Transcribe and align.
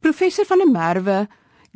Professor 0.00 0.44
van 0.46 0.58
der 0.58 0.70
Merwe, 0.70 1.26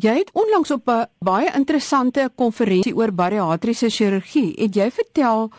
jy 0.00 0.14
het 0.18 0.30
onlangs 0.32 0.70
op 0.70 0.88
'n 0.88 1.06
baie 1.18 1.50
interessante 1.54 2.30
konferensie 2.34 2.96
oor 2.96 3.12
bariatriese 3.12 3.90
chirurgie, 3.90 4.54
het 4.56 4.74
jy 4.74 4.90
vertel 4.90 5.50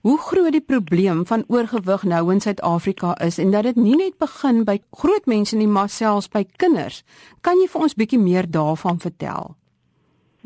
hoe 0.00 0.18
groot 0.18 0.52
die 0.52 0.60
probleem 0.60 1.26
van 1.26 1.44
oorgewig 1.48 2.02
nou 2.02 2.32
in 2.32 2.40
Suid-Afrika 2.40 3.16
is 3.18 3.38
en 3.38 3.50
dat 3.50 3.62
dit 3.62 3.76
nie 3.76 3.96
net 3.96 4.18
begin 4.18 4.64
by 4.64 4.78
groot 4.90 5.26
mense 5.26 5.56
nie, 5.56 5.66
maar 5.66 5.88
selfs 5.88 6.28
by 6.28 6.44
kinders. 6.56 7.04
Kan 7.40 7.58
jy 7.58 7.66
vir 7.68 7.80
ons 7.80 7.94
bietjie 7.94 8.18
meer 8.18 8.50
daarvan 8.50 9.00
vertel? 9.02 9.56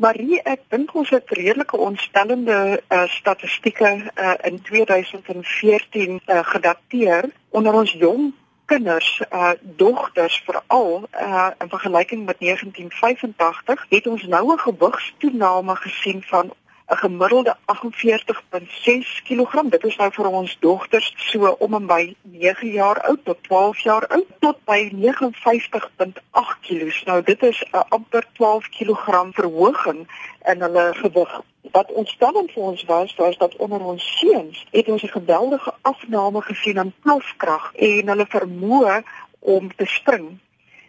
Marie, 0.01 0.39
ek 0.49 0.63
dink 0.73 0.95
ons 0.97 1.09
het 1.13 1.29
redelike 1.29 1.77
ontstellende 1.77 2.81
uh, 2.89 3.03
statistieke 3.07 3.91
uh, 4.15 4.33
in 4.49 4.61
2014 4.61 6.19
uh, 6.25 6.39
gedateer 6.43 7.29
onder 7.49 7.73
ons 7.73 7.91
jong 7.91 8.31
kinders, 8.71 9.21
uh 9.31 9.51
dogters 9.61 10.41
veral 10.45 11.07
uh 11.13 11.49
in 11.59 11.69
vergelyking 11.69 12.25
met 12.25 12.39
1985 12.39 13.85
het 13.89 14.07
ons 14.07 14.23
nou 14.23 14.53
'n 14.53 14.59
gewigstoename 14.59 15.75
gesien 15.75 16.23
van 16.23 16.53
'n 16.91 16.97
gemiddelde 16.97 17.55
48.6 17.65 19.21
kg. 19.23 19.69
Dit 19.69 19.83
is 19.83 19.95
nou 19.95 20.09
vir 20.11 20.27
ons 20.27 20.57
dogters 20.59 21.13
so 21.15 21.51
om 21.65 21.73
en 21.73 21.85
by 21.87 22.15
9 22.21 22.71
jaar 22.71 22.99
oud 23.01 23.21
tot 23.23 23.37
12 23.43 23.79
jaar 23.79 24.07
oud 24.07 24.27
tot 24.39 24.57
by 24.65 24.79
59.8 24.91 26.59
kg. 26.67 27.05
Nou 27.05 27.23
dit 27.23 27.43
is 27.43 27.63
'n 27.71 27.85
amper 27.89 28.27
12 28.33 28.69
kg 28.69 29.31
verhoging 29.31 30.07
in 30.51 30.61
hulle 30.61 30.85
gewig. 30.93 31.41
Wat 31.71 31.91
ontstellend 31.91 32.51
vir 32.51 32.63
ons 32.63 32.83
was, 32.83 33.15
was 33.15 33.37
dat 33.37 33.55
onder 33.55 33.79
ons 33.79 34.17
seuns 34.19 34.65
het 34.71 34.87
ons 34.89 35.03
'n 35.03 35.17
geweldige 35.19 35.73
afname 35.81 36.41
gesien 36.41 36.79
aan 36.79 36.93
plofkrag 37.01 37.71
en 37.75 38.07
hulle 38.07 38.25
vermoë 38.27 39.03
om 39.39 39.75
te 39.75 39.85
spring. 39.85 40.39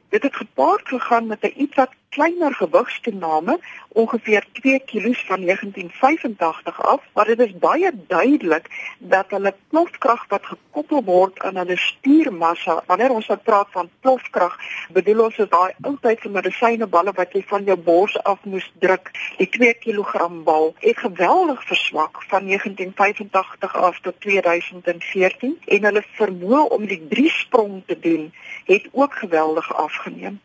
Dit 0.08 0.22
het 0.22 0.36
gepaard 0.36 0.88
gegaan 0.88 1.26
met 1.26 1.42
'n 1.42 1.54
iets 1.56 1.74
wat 1.74 1.94
kleiner 2.12 2.54
gewigstoename, 2.54 3.58
ongeveer 3.88 4.44
2 4.52 4.80
kg 4.84 5.26
van 5.26 5.40
1985 5.40 6.82
af, 6.82 7.00
maar 7.14 7.24
dit 7.24 7.40
is 7.40 7.58
baie 7.58 7.90
duidelik 8.06 8.66
dat 8.98 9.30
hulle 9.30 9.54
plofkrag 9.68 10.24
wat 10.28 10.44
gekoppel 10.46 11.04
word 11.04 11.40
aan 11.40 11.56
hulle 11.56 11.76
spiermassa, 11.76 12.82
wanneer 12.86 13.16
ons 13.16 13.30
nou 13.32 13.38
praat 13.38 13.72
van 13.76 13.90
plofkrag, 14.00 14.58
bedoel 14.92 15.24
ons 15.28 15.40
is 15.44 15.50
daai 15.56 15.72
oudtyd 15.80 16.20
van 16.26 16.36
medisyneballe 16.36 17.16
wat 17.16 17.32
jy 17.32 17.44
van 17.54 17.64
jou 17.64 17.78
bors 17.88 18.18
af 18.28 18.44
moes 18.44 18.68
druk, 18.84 19.08
die 19.40 19.48
2 19.56 19.74
kg 19.80 20.28
bal, 20.44 20.72
het 20.84 21.02
geweldig 21.06 21.64
verswak 21.72 22.22
van 22.28 22.46
1985 22.52 23.76
af 23.88 24.00
tot 24.04 24.20
2014 24.20 25.58
en 25.64 25.90
hulle 25.90 26.06
vermoë 26.20 26.64
om 26.76 26.86
die 26.86 27.02
drie 27.08 27.30
sprong 27.40 27.82
te 27.86 27.98
doen, 27.98 28.32
het 28.68 28.88
ook 28.92 29.20
geweldig 29.24 29.74
afgeneem. 29.88 30.40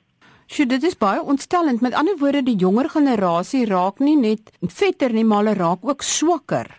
Sjoe, 0.47 0.65
dit 0.65 0.83
is 0.87 0.95
baie 0.95 1.21
ontstellend. 1.21 1.81
Met 1.83 1.93
ander 1.93 2.15
woorde, 2.17 2.43
die 2.43 2.55
jonger 2.55 2.87
generasie 2.89 3.65
raak 3.67 3.99
nie 3.99 4.15
net 4.15 4.51
vetter 4.61 5.11
nie, 5.11 5.25
maar 5.27 5.43
hulle 5.43 5.57
raak 5.59 5.83
ook 5.83 6.05
swakker. 6.07 6.69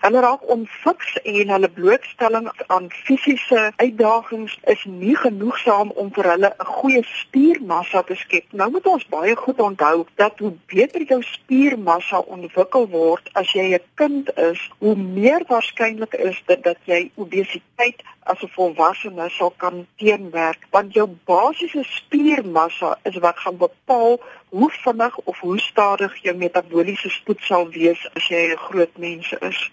Hulle 0.00 0.20
raak 0.20 0.48
onfiks 0.50 1.16
en 1.22 1.48
hulle 1.54 1.68
blootstelling 1.68 2.48
aan 2.66 2.88
fisiese 2.90 3.72
uitdagings 3.76 4.58
is 4.64 4.84
nie 4.84 5.16
genoegsaam 5.16 5.90
om 5.90 6.10
vir 6.16 6.30
hulle 6.32 6.50
'n 6.58 6.70
goeie 6.78 7.02
spiermassa 7.02 8.02
te 8.02 8.14
skep. 8.14 8.44
Nou 8.52 8.70
moet 8.70 8.86
ons 8.86 9.06
baie 9.06 9.36
goed 9.36 9.60
onthou 9.60 10.06
dat 10.14 10.38
hoe 10.38 10.52
beter 10.66 11.02
jou 11.02 11.22
spiermassa 11.22 12.18
ontwikkel 12.18 12.88
word 12.88 13.30
as 13.32 13.52
jy 13.52 13.66
'n 13.74 13.84
kind 13.94 14.36
is, 14.36 14.70
hoe 14.78 14.96
meer 14.96 15.42
waarskynlik 15.48 16.14
is 16.14 16.42
dit 16.46 16.62
dat 16.62 16.78
jy 16.84 17.10
obesiteit 17.14 18.02
as 18.30 18.42
'n 18.42 18.54
volwassene 18.56 19.28
sal 19.30 19.52
kan 19.56 19.86
teenwerk, 19.96 20.66
want 20.70 20.92
jou 20.92 21.08
basiese 21.24 21.84
spiermassa 21.84 22.98
is 23.02 23.16
wat 23.18 23.38
gaan 23.38 23.56
bepaal 23.56 24.20
hoe 24.50 24.70
vinnig 24.70 25.16
of 25.24 25.40
hoe 25.40 25.58
stadig 25.58 26.22
jou 26.22 26.36
metabooliese 26.36 27.10
spoed 27.10 27.40
sal 27.40 27.68
wees 27.70 28.08
as 28.14 28.28
jy 28.28 28.52
'n 28.52 28.56
groot 28.68 28.98
mens 28.98 29.32
is. 29.40 29.70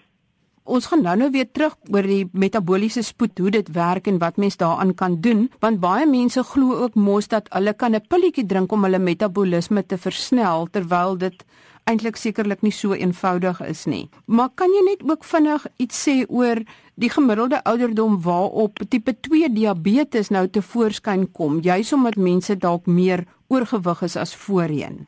Ons 0.64 0.86
gaan 0.86 1.02
nou 1.02 1.16
nou 1.16 1.30
weer 1.30 1.50
terug 1.52 1.74
oor 1.92 2.02
die 2.02 2.28
metabooliese 2.32 3.02
spoed, 3.02 3.38
hoe 3.38 3.50
dit 3.50 3.68
werk 3.72 4.06
en 4.06 4.18
wat 4.18 4.36
mens 4.36 4.56
daaraan 4.56 4.94
kan 4.94 5.20
doen, 5.20 5.50
want 5.60 5.80
baie 5.80 6.06
mense 6.06 6.42
glo 6.42 6.78
ook 6.86 6.94
mos 6.94 7.28
dat 7.28 7.48
hulle 7.52 7.74
kan 7.74 7.94
'n 7.94 8.06
pilletjie 8.08 8.46
drink 8.46 8.72
om 8.72 8.84
hulle 8.84 8.98
metabolisme 8.98 9.86
te 9.86 9.98
versnel 9.98 10.66
terwyl 10.70 11.18
dit 11.18 11.44
eintlik 11.84 12.16
sekerlik 12.16 12.62
nie 12.62 12.72
so 12.72 12.92
eenvoudig 12.92 13.60
is 13.60 13.84
nie. 13.84 14.08
Maar 14.26 14.48
kan 14.54 14.72
jy 14.72 14.84
net 14.84 15.10
ook 15.10 15.24
vinnig 15.24 15.66
iets 15.76 16.08
sê 16.08 16.24
oor 16.28 16.62
die 16.94 17.10
gemiddelde 17.10 17.60
ouderdom 17.64 18.20
waarop 18.22 18.78
tipe 18.88 19.14
2 19.20 19.52
diabetes 19.52 20.30
nou 20.30 20.48
te 20.48 20.62
voorskyn 20.62 21.32
kom, 21.32 21.60
juis 21.60 21.92
omdat 21.92 22.16
mense 22.16 22.56
dalk 22.56 22.86
meer 22.86 23.26
oorgewig 23.48 24.02
is 24.02 24.16
as 24.16 24.36
voorheen? 24.36 25.06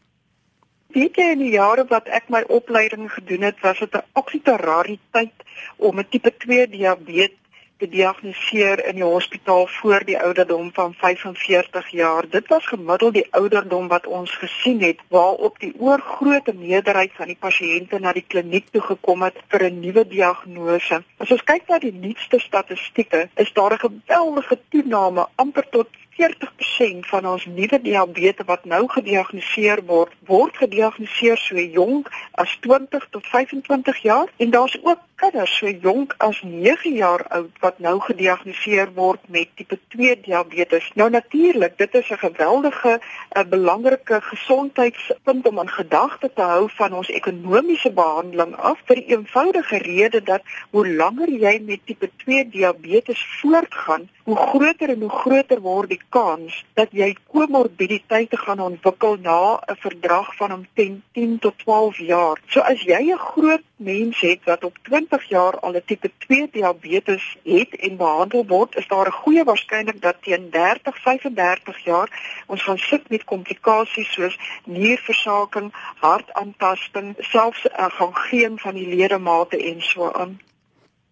weet 0.96 1.18
jy 1.20 1.32
in 1.34 1.42
die 1.44 1.54
jare 1.54 1.84
wat 1.90 2.06
ek 2.18 2.30
my 2.32 2.40
opleiding 2.58 3.08
gedoen 3.12 3.42
het, 3.44 3.58
was 3.64 3.82
dit 3.84 3.96
'n 3.96 4.06
absolute 4.20 4.54
rariteit 4.56 5.36
om 5.76 5.98
'n 6.00 6.08
tipe 6.10 6.32
2 6.44 6.68
diabetes 6.68 7.44
te 7.78 7.88
diagnoseer 7.92 8.80
in 8.88 8.96
die 9.00 9.04
hospitaal 9.04 9.66
voor 9.66 10.04
die 10.08 10.16
ouderdom 10.20 10.70
van 10.72 10.94
45 10.94 11.88
jaar. 11.88 12.28
Dit 12.28 12.46
was 12.48 12.66
gemiddeld 12.66 13.14
die 13.14 13.26
ouderdom 13.30 13.88
wat 13.88 14.06
ons 14.06 14.32
gesien 14.40 14.80
het 14.80 15.00
waarop 15.08 15.58
die 15.60 15.74
oorgrootste 15.78 16.54
meerderheid 16.54 17.12
van 17.18 17.26
die 17.26 17.36
pasiënte 17.40 18.00
na 18.00 18.12
die 18.16 18.24
kliniek 18.26 18.70
toe 18.72 18.80
gekom 18.80 19.22
het 19.22 19.36
vir 19.48 19.68
'n 19.68 19.80
nuwe 19.80 20.06
diagnose. 20.08 21.02
As 21.18 21.30
ons 21.30 21.44
kyk 21.44 21.68
na 21.68 21.78
die 21.78 21.92
nuutste 21.92 22.38
statistieke, 22.38 23.28
is 23.36 23.52
daar 23.52 23.72
'n 23.72 23.84
geweldige 23.88 24.58
toename 24.68 25.26
amper 25.34 25.68
tot 25.70 25.88
40% 26.16 27.08
van 27.10 27.26
ons 27.28 27.44
nuwe 27.46 27.80
diabetes 27.82 28.46
wat 28.46 28.64
nou 28.64 28.88
gediagnoseer 28.88 29.82
word, 29.86 30.12
word 30.26 30.56
gediagnoseer 30.56 31.38
so 31.38 31.60
jonk 31.60 32.08
as 32.32 32.56
20 32.60 33.08
tot 33.10 33.26
25 33.26 34.02
jaar. 34.02 34.28
En 34.36 34.50
daar's 34.50 34.78
ook 34.82 35.00
kinders 35.16 35.52
so 35.58 35.70
jonk 35.70 36.14
as 36.20 36.42
9 36.44 36.92
jaar 36.92 37.22
oud 37.36 37.60
wat 37.64 37.78
nou 37.84 37.94
gediagnoseer 38.04 38.90
word 38.98 39.22
met 39.32 39.48
tipe 39.56 39.78
2 39.94 40.16
diabetes. 40.26 40.90
Nou 40.94 41.08
natuurlik, 41.10 41.78
dit 41.78 41.94
is 41.94 42.10
'n 42.10 42.18
geweldige 42.18 42.92
'n 42.92 43.00
eh, 43.28 43.44
belangrike 43.48 44.20
gesondheidspunt 44.20 45.46
om 45.46 45.58
aan 45.58 45.68
gedagte 45.68 46.30
te 46.34 46.42
hou 46.42 46.68
van 46.70 46.92
ons 46.92 47.08
ekonomiese 47.08 47.92
behandeling 47.92 48.56
af 48.56 48.78
vir 48.84 48.96
die 48.96 49.16
eenvoudige 49.16 49.78
rede 49.78 50.22
dat 50.22 50.42
hoe 50.70 50.88
langer 50.88 51.30
jy 51.30 51.62
met 51.64 51.86
tipe 51.86 52.10
2 52.16 52.48
diabetes 52.48 53.26
voortgaan, 53.40 54.08
hoe 54.24 54.36
groter 54.36 54.88
en 54.88 55.00
hoe 55.00 55.16
groter 55.22 55.60
word 55.60 55.88
die 55.88 56.02
kans 56.08 56.64
dat 56.74 56.88
jy 56.90 57.16
komorbiditeite 57.32 58.36
gaan 58.36 58.60
ontwikkel 58.60 59.16
na 59.16 59.56
'n 59.56 59.76
verdrag 59.78 60.36
van 60.36 60.52
omtrent 60.52 61.02
10 61.12 61.38
tot 61.38 61.58
12 61.58 61.98
jaar. 61.98 62.36
So 62.46 62.60
as 62.60 62.82
jy 62.82 63.12
'n 63.12 63.18
groot 63.18 63.62
mens 63.76 64.20
het 64.20 64.44
wat 64.44 64.64
op 64.64 64.78
20 64.82 65.28
jaar 65.28 65.58
al 65.60 65.72
'n 65.72 65.82
tipe 65.86 66.10
2 66.18 66.48
diabetes 66.52 67.36
het 67.42 67.76
en 67.76 67.96
behandel 67.96 68.46
word, 68.46 68.76
is 68.76 68.88
daar 68.88 69.06
'n 69.06 69.20
goeie 69.22 69.44
waarskynlikheid 69.44 70.02
dat 70.02 70.22
teen 70.22 70.50
30, 70.50 71.02
35 71.02 71.84
jaar 71.84 72.42
ons 72.46 72.62
gaan 72.62 72.78
sit 72.78 73.08
met 73.08 73.24
komplikasies 73.24 74.12
soos 74.12 74.38
nierversaking, 74.64 75.72
hartaantasting, 75.96 77.14
selfs 77.18 77.64
'n 77.64 77.80
uh, 77.80 77.86
gaan 77.90 78.16
geen 78.16 78.58
van 78.58 78.74
die 78.74 78.88
ledemate 78.96 79.56
en 79.64 79.82
so 79.82 80.12
aan. 80.12 80.40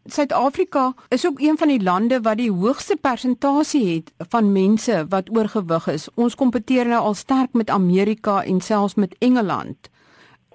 Suid-Afrika 0.06 0.94
is 1.08 1.26
ook 1.26 1.40
een 1.40 1.58
van 1.58 1.68
die 1.68 1.82
lande 1.82 2.20
wat 2.20 2.36
die 2.36 2.52
hoogste 2.52 2.96
persentasie 2.96 3.94
het 3.94 4.28
van 4.28 4.52
mense 4.52 5.06
wat 5.08 5.36
oorgewig 5.36 5.86
is. 5.86 6.08
Ons 6.14 6.34
kompeteer 6.34 6.86
nou 6.86 7.00
al 7.00 7.14
sterk 7.14 7.52
met 7.52 7.70
Amerika 7.70 8.42
en 8.42 8.60
selfs 8.60 8.94
met 8.94 9.16
Engeland. 9.18 9.88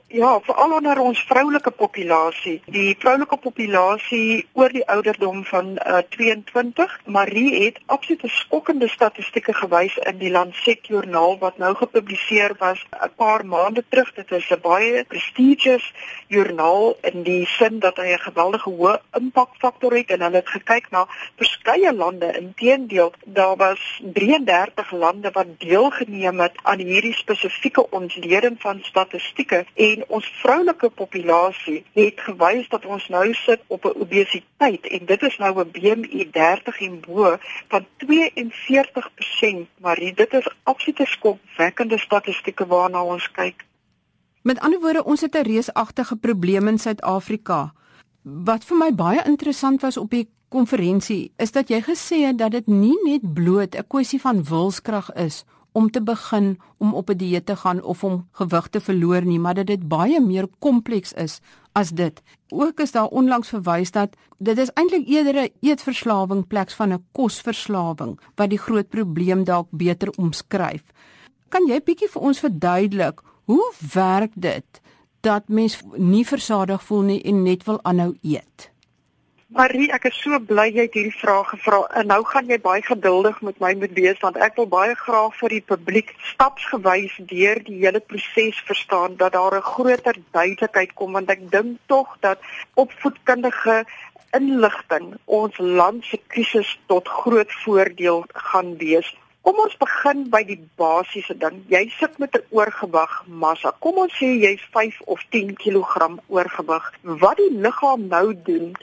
Ja, 0.09 0.39
veral 0.41 0.71
onder 0.73 0.99
ons 0.99 1.19
vroulike 1.29 1.69
populasie. 1.71 2.55
Die 2.73 2.95
vroulike 2.97 3.37
populasie 3.37 4.47
oor 4.57 4.71
die 4.73 4.81
ouderdom 4.89 5.43
van 5.45 5.75
uh, 5.77 5.99
22, 6.15 6.95
Marie 7.05 7.51
het 7.63 7.77
absolute 7.85 8.31
skokkende 8.33 8.87
statistieke 8.89 9.53
gewys 9.53 9.99
in 10.09 10.17
die 10.17 10.31
Lancet 10.33 10.89
joernaal 10.89 11.37
wat 11.43 11.59
nou 11.61 11.75
gepubliseer 11.77 12.55
was 12.57 12.81
'n 12.89 13.11
paar 13.21 13.45
maande 13.45 13.83
terug. 13.89 14.09
Dit 14.13 14.31
is 14.31 14.49
'n 14.49 14.57
baie 14.61 15.03
prestigious 15.05 15.93
joernaal 16.27 16.97
in 17.01 17.21
die 17.23 17.45
sin 17.45 17.79
dat 17.79 17.97
hy 17.97 18.09
'n 18.13 18.25
geweldige 18.25 18.69
hoë 18.69 18.97
impakfaktor 19.13 19.93
het 19.93 20.09
en 20.09 20.21
hulle 20.21 20.41
het 20.41 20.49
gekyk 20.49 20.89
na 20.89 21.05
verskeie 21.37 21.93
lande. 21.93 22.33
Inteendeel, 22.33 23.13
daar 23.25 23.55
was 23.55 24.01
33 24.13 24.91
lande 24.91 25.29
wat 25.31 25.59
deelgeneem 25.59 26.39
het 26.39 26.57
aan 26.63 26.79
hierdie 26.79 27.13
spesifieke 27.13 27.89
ontleding 27.89 28.55
van 28.59 28.79
statistieke 28.81 29.65
en 29.75 29.97
en 29.99 30.05
ons 30.15 30.27
vroulike 30.39 30.89
populasie 30.95 31.81
het 31.97 32.19
gewys 32.23 32.67
dat 32.71 32.85
ons 32.85 33.07
nou 33.11 33.33
sit 33.33 33.61
op 33.67 33.85
'n 33.85 33.99
obesiteit 34.05 34.87
en 34.87 35.05
dit 35.05 35.21
is 35.29 35.37
nou 35.37 35.51
'n 35.59 35.71
BMI 35.71 36.29
30 36.31 36.81
en 36.81 36.99
bo 36.99 37.37
van 37.67 37.85
42%, 37.97 39.67
maar 39.77 39.95
dit 39.95 40.33
is 40.33 40.55
absolute 40.63 41.05
skokwekkende 41.05 41.97
statistieke 41.97 42.65
waarna 42.65 43.03
ons 43.03 43.31
kyk. 43.31 43.65
Met 44.41 44.59
ander 44.59 44.79
woorde, 44.79 45.03
ons 45.03 45.21
het 45.21 45.35
'n 45.35 45.47
reusagtige 45.51 46.15
probleem 46.15 46.67
in 46.67 46.77
Suid-Afrika. 46.77 47.73
Wat 48.23 48.65
vir 48.65 48.77
my 48.77 48.95
baie 48.95 49.23
interessant 49.25 49.81
was 49.81 49.97
op 49.97 50.09
die 50.09 50.29
konferensie 50.49 51.33
is 51.37 51.51
dat 51.51 51.69
jy 51.69 51.81
gesê 51.81 52.25
het 52.25 52.37
dat 52.37 52.51
dit 52.51 52.67
nie 52.67 52.97
net 53.03 53.33
bloot 53.33 53.75
'n 53.75 53.87
kwessie 53.87 54.21
van 54.21 54.43
wilskrag 54.43 55.13
is 55.13 55.45
om 55.71 55.89
te 55.91 56.01
begin 56.01 56.59
om 56.77 56.93
op 56.93 57.09
'n 57.09 57.17
dieet 57.17 57.45
te 57.45 57.55
gaan 57.55 57.83
of 57.83 58.03
om 58.03 58.27
gewig 58.31 58.67
te 58.67 58.79
verloor 58.79 59.25
nie, 59.25 59.39
maar 59.39 59.53
dat 59.53 59.67
dit 59.67 59.87
baie 59.87 60.21
meer 60.21 60.47
kompleks 60.59 61.13
is 61.13 61.39
as 61.71 61.89
dit. 61.89 62.21
Ook 62.49 62.79
is 62.79 62.91
daar 62.91 63.07
onlangs 63.07 63.49
verwys 63.49 63.91
dat 63.91 64.15
dit 64.37 64.57
is 64.57 64.71
eintlik 64.73 65.07
eerder 65.07 65.43
'n 65.43 65.53
eetverslawing 65.61 66.47
pleks 66.47 66.73
van 66.73 66.93
'n 66.93 67.05
kosverslawing 67.11 68.19
wat 68.35 68.49
die 68.49 68.59
groot 68.59 68.89
probleem 68.89 69.43
dalk 69.43 69.67
beter 69.71 70.09
omskryf. 70.17 70.83
Kan 71.49 71.67
jy 71.67 71.81
bietjie 71.81 72.09
vir 72.09 72.21
ons 72.21 72.39
verduidelik 72.39 73.21
hoe 73.45 73.73
werk 73.93 74.31
dit 74.35 74.81
dat 75.19 75.47
mens 75.47 75.81
nie 75.97 76.25
versadig 76.25 76.83
voel 76.83 77.01
nie 77.01 77.21
en 77.21 77.43
net 77.43 77.63
wil 77.63 77.79
aanhou 77.83 78.17
eet? 78.21 78.71
Marie, 79.49 79.87
ek 79.89 80.03
is 80.05 80.17
so 80.21 80.37
bly 80.45 80.67
jy 80.69 80.83
het 80.85 80.93
hierdie 80.93 81.15
vraag 81.17 81.47
gevra. 81.49 81.79
En 81.97 82.11
nou 82.11 82.19
gaan 82.31 82.51
jy 82.51 82.59
baie 82.61 82.83
geduldig 82.85 83.39
met 83.47 83.55
my 83.63 83.71
moet 83.81 83.95
wees 83.97 84.19
want 84.21 84.35
ek 84.45 84.59
wil 84.59 84.67
baie 84.69 84.93
graag 84.99 85.33
vir 85.39 85.55
die 85.55 85.61
publiek 85.71 86.11
stapsgewys 86.27 87.15
deur 87.31 87.57
die 87.65 87.79
hele 87.79 88.01
proses 88.11 88.59
verstaan 88.67 89.15
dat 89.17 89.33
daar 89.33 89.57
'n 89.57 89.65
groter 89.71 90.19
duidelikheid 90.37 90.93
kom 90.93 91.17
want 91.17 91.33
ek 91.33 91.49
dink 91.55 91.81
tog 91.87 92.13
dat 92.21 92.37
opvoedkundige 92.75 93.85
inligting 94.37 95.17
ons 95.25 95.57
land 95.57 96.05
se 96.05 96.21
krisis 96.27 96.77
tot 96.85 97.09
groot 97.09 97.51
voordeel 97.65 98.23
gaan 98.51 98.77
wees. 98.77 99.09
Kom 99.49 99.63
ons 99.63 99.77
begin 99.81 100.19
by 100.29 100.43
die 100.45 100.59
basiese 100.77 101.33
ding. 101.41 101.55
Jy 101.73 101.79
sit 101.95 102.19
met 102.21 102.35
'n 102.37 102.43
oorgewig 102.57 103.13
massa. 103.43 103.69
Kom 103.83 103.95
ons 103.97 104.13
sê 104.17 104.27
jy's 104.45 104.63
5 104.73 104.97
of 105.13 105.21
10 105.35 105.55
kg 105.61 106.19
oorgewig. 106.27 106.83
Wat 107.01 107.37
die 107.37 107.53
liggaam 107.63 108.03
nou 108.07 108.27
doen 108.49 108.75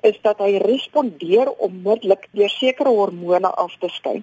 is 0.00 0.16
dat 0.22 0.38
hy 0.38 0.56
respondeer 0.62 1.50
onmiddellik 1.66 2.24
deur 2.32 2.48
sekere 2.48 2.88
hormone 2.88 3.50
af 3.64 3.76
te 3.80 3.88
skei. 3.88 4.22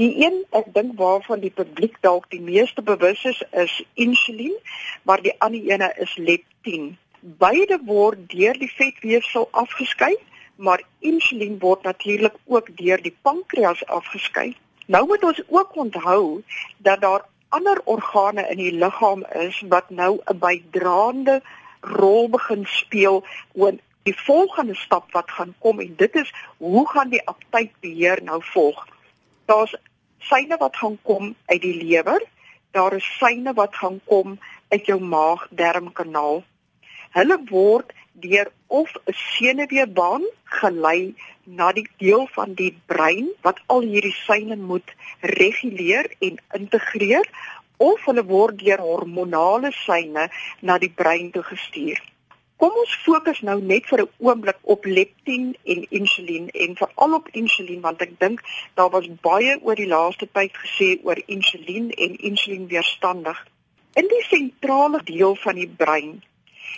Die 0.00 0.24
een, 0.24 0.38
ek 0.50 0.72
dink 0.72 0.96
waarvan 0.96 1.40
die 1.40 1.52
publiek 1.60 2.00
dalk 2.00 2.30
die 2.30 2.40
meeste 2.40 2.82
bewus 2.82 3.24
is, 3.24 3.42
is 3.52 3.74
insulien, 3.94 4.56
maar 5.02 5.20
die 5.22 5.34
ander 5.40 5.60
ene 5.60 5.92
is 5.98 6.16
leptin. 6.16 6.96
Beide 7.20 7.78
word 7.84 8.30
deur 8.32 8.56
die 8.58 8.72
vetweefsel 8.72 9.48
afgeskei, 9.50 10.16
maar 10.56 10.80
insulien 11.00 11.58
word 11.58 11.82
natuurlik 11.82 12.40
ook 12.46 12.76
deur 12.76 13.02
die 13.02 13.16
pankreas 13.22 13.84
afgeskei. 13.86 14.56
Nou 14.88 15.06
moet 15.06 15.24
ons 15.24 15.42
ook 15.48 15.76
onthou 15.76 16.42
dat 16.76 17.00
daar 17.00 17.24
ander 17.48 17.80
organe 17.84 18.48
in 18.48 18.56
die 18.56 18.72
liggaam 18.72 19.24
is 19.24 19.60
wat 19.68 19.90
nou 19.90 20.20
'n 20.24 20.38
bydraende 20.38 21.42
rol 21.80 22.28
begin 22.28 22.64
speel 22.66 23.24
oor 23.52 23.72
die 24.02 24.16
volgende 24.20 24.74
stap 24.74 25.12
wat 25.12 25.30
gaan 25.30 25.54
kom 25.58 25.80
en 25.80 25.94
dit 25.96 26.14
is 26.14 26.32
hoe 26.56 26.88
gaan 26.88 27.08
die 27.08 27.26
aptydbeheer 27.26 28.22
nou 28.22 28.40
volg. 28.44 28.86
Daar's 29.44 29.76
syne 30.18 30.56
wat 30.56 30.76
gaan 30.76 30.98
kom 31.02 31.34
uit 31.46 31.62
die 31.62 31.84
lewer, 31.84 32.22
daar 32.70 32.92
is 32.92 33.16
syne 33.18 33.52
wat 33.52 33.76
gaan 33.76 34.00
kom 34.04 34.38
uit 34.68 34.86
jou 34.86 35.00
maag-darmkanaal. 35.00 36.42
Hulle 37.10 37.38
word 37.50 37.92
deur 38.24 38.50
of 38.66 38.90
'n 38.94 39.12
senuweebaan 39.12 40.24
gelei 40.44 41.14
na 41.44 41.72
die 41.72 41.88
deel 41.96 42.26
van 42.32 42.54
die 42.54 42.74
brein 42.86 43.28
wat 43.42 43.60
al 43.66 43.80
hierdie 43.80 44.16
seine 44.26 44.56
moet 44.56 44.94
reguleer 45.20 46.10
en 46.18 46.36
integreer 46.60 47.26
of 47.76 48.04
hulle 48.04 48.24
word 48.24 48.58
deur 48.58 48.80
hormonale 48.90 49.72
seine 49.72 50.28
na 50.60 50.78
die 50.78 50.94
brein 51.00 51.30
toe 51.30 51.42
gestuur. 51.42 52.00
Kom 52.58 52.74
ons 52.82 52.94
fokus 53.04 53.38
nou 53.46 53.60
net 53.62 53.84
vir 53.86 54.00
'n 54.02 54.08
oomblik 54.28 54.58
op 54.74 54.84
leptin 54.84 55.44
en 55.72 55.84
insulien 55.98 56.48
en 56.64 56.74
veral 56.80 57.12
op 57.18 57.28
insulien 57.40 57.80
want 57.80 58.02
ek 58.02 58.18
dink 58.24 58.40
daar 58.74 58.90
was 58.90 59.06
baie 59.28 59.52
oor 59.62 59.78
die 59.78 59.86
laaste 59.86 60.26
tyd 60.38 60.58
gesê 60.64 60.88
oor 61.02 61.20
insulien 61.26 61.90
en 61.90 62.16
insulienweerstandig. 62.30 63.46
In 63.94 64.08
die 64.10 64.24
sentrale 64.30 65.00
deel 65.04 65.36
van 65.44 65.54
die 65.54 65.70
brein 65.82 66.22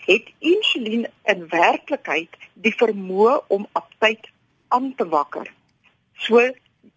het 0.06 0.26
insulien 0.38 1.06
in 1.24 1.46
werklikheid 1.48 2.36
die 2.54 2.74
vermoë 2.74 3.38
om 3.48 3.66
aptyd 3.72 4.28
aan 4.68 4.94
te 4.94 5.08
wakker. 5.08 5.48
So 6.20 6.42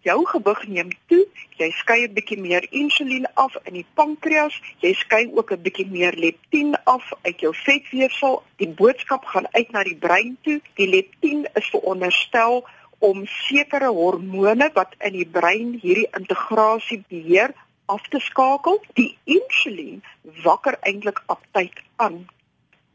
jou 0.04 0.18
gewig 0.28 0.66
neem 0.68 0.90
toe, 1.08 1.24
jy 1.56 1.70
skei 1.80 2.04
'n 2.04 2.14
bietjie 2.14 2.40
meer 2.40 2.64
insulien 2.70 3.26
af 3.34 3.56
in 3.64 3.74
die 3.74 3.86
pankreas, 3.94 4.60
jy 4.80 4.92
skei 4.92 5.30
ook 5.34 5.52
'n 5.52 5.62
bietjie 5.62 5.86
meer 5.86 6.14
leptin 6.24 6.74
af 6.84 7.12
uit 7.22 7.40
jou 7.40 7.54
vetweefsel. 7.54 8.42
Die 8.56 8.68
boodskap 8.68 9.24
gaan 9.24 9.46
uit 9.50 9.70
na 9.72 9.82
die 9.82 9.96
brein 9.96 10.36
toe. 10.42 10.60
Die 10.74 10.88
leptin 10.88 11.46
is 11.54 11.68
veronderstel 11.70 12.66
om 12.98 13.26
sekere 13.26 13.88
hormone 13.88 14.70
wat 14.74 14.94
in 14.98 15.12
die 15.12 15.26
brein 15.26 15.78
hierdie 15.82 16.08
integrasie 16.18 17.04
beheer 17.08 17.54
af 17.86 18.08
te 18.08 18.20
skakel. 18.20 18.82
Die 18.94 19.16
insulien 19.24 20.02
wakker 20.42 20.76
eintlik 20.80 21.22
aptyd 21.26 21.72
aan. 21.96 22.26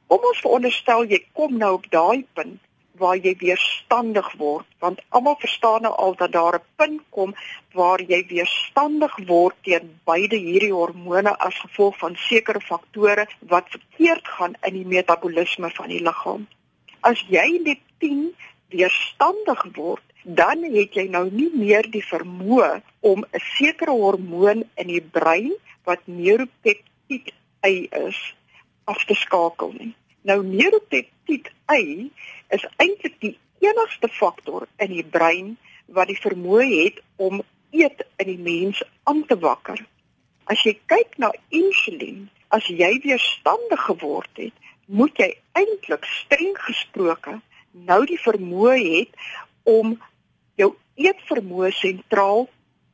Kom 0.10 0.24
ons 0.26 0.40
veronderstel 0.42 1.04
jy 1.06 1.20
kom 1.38 1.52
nou 1.62 1.76
op 1.78 1.84
daai 1.94 2.26
punt 2.34 2.58
waar 3.00 3.20
jy 3.26 3.36
weerstandig 3.40 4.30
word 4.40 4.66
want 4.84 5.02
almal 5.18 5.36
verstaan 5.42 5.84
nou 5.86 5.92
al 6.06 6.16
dat 6.22 6.32
daar 6.36 6.56
'n 6.58 6.66
punt 6.82 7.02
kom 7.18 7.36
waar 7.80 8.02
jy 8.12 8.20
weerstandig 8.32 9.16
word 9.28 9.56
teen 9.68 9.92
beide 10.10 10.36
hierdie 10.36 10.74
hormone 10.74 11.34
as 11.48 11.60
gevolg 11.66 11.98
van 11.98 12.16
sekere 12.16 12.62
faktore 12.70 13.28
wat 13.54 13.70
verkeerd 13.76 14.28
gaan 14.38 14.56
in 14.68 14.74
die 14.74 14.90
metabolisme 14.96 15.70
van 15.70 15.88
die 15.94 16.04
liggaam. 16.08 16.48
As 17.02 17.22
jy 17.30 17.48
leptin 17.68 18.34
weerstandig 18.70 19.64
word, 19.76 20.04
dan 20.24 20.64
het 20.64 20.94
jy 20.94 21.08
nou 21.08 21.30
nie 21.32 21.52
meer 21.54 21.86
die 21.92 22.06
vermoë 22.14 22.82
om 23.00 23.20
'n 23.22 23.46
sekere 23.58 23.92
hormoon 23.92 24.66
in 24.76 24.88
die 24.88 25.02
brein 25.02 25.54
wat 25.84 26.00
neuropeptied 26.06 27.34
Y 27.64 27.88
is 27.92 28.39
af 28.90 29.06
te 29.06 29.16
skakel 29.18 29.74
nie. 29.78 29.94
Nou 30.28 30.42
neuropeptied 30.44 31.52
Y 31.70 32.10
is 32.56 32.66
eintlik 32.82 33.20
die 33.22 33.36
enigste 33.62 34.10
faktor 34.10 34.68
in 34.82 34.94
die 34.96 35.06
brein 35.06 35.56
wat 35.94 36.10
die 36.10 36.20
vermoë 36.20 36.68
het 36.72 37.02
om 37.18 37.44
eet 37.76 38.02
in 38.18 38.32
die 38.32 38.42
mens 38.42 38.82
aan 39.10 39.22
te 39.30 39.38
wakker. 39.40 39.82
As 40.50 40.64
jy 40.66 40.74
kyk 40.90 41.20
na 41.22 41.30
insulien, 41.54 42.26
as 42.50 42.66
jy 42.66 42.90
weerstandig 43.04 43.86
geword 43.86 44.42
het, 44.42 44.56
moet 44.90 45.22
jy 45.22 45.30
eintlik 45.60 46.08
streng 46.10 46.58
gesproke 46.66 47.38
nou 47.72 48.02
die 48.10 48.18
vermoë 48.18 48.78
het 48.82 49.28
om 49.70 49.94
jou 50.58 50.72
eetvermoë 50.98 51.70
sentraal 51.78 52.48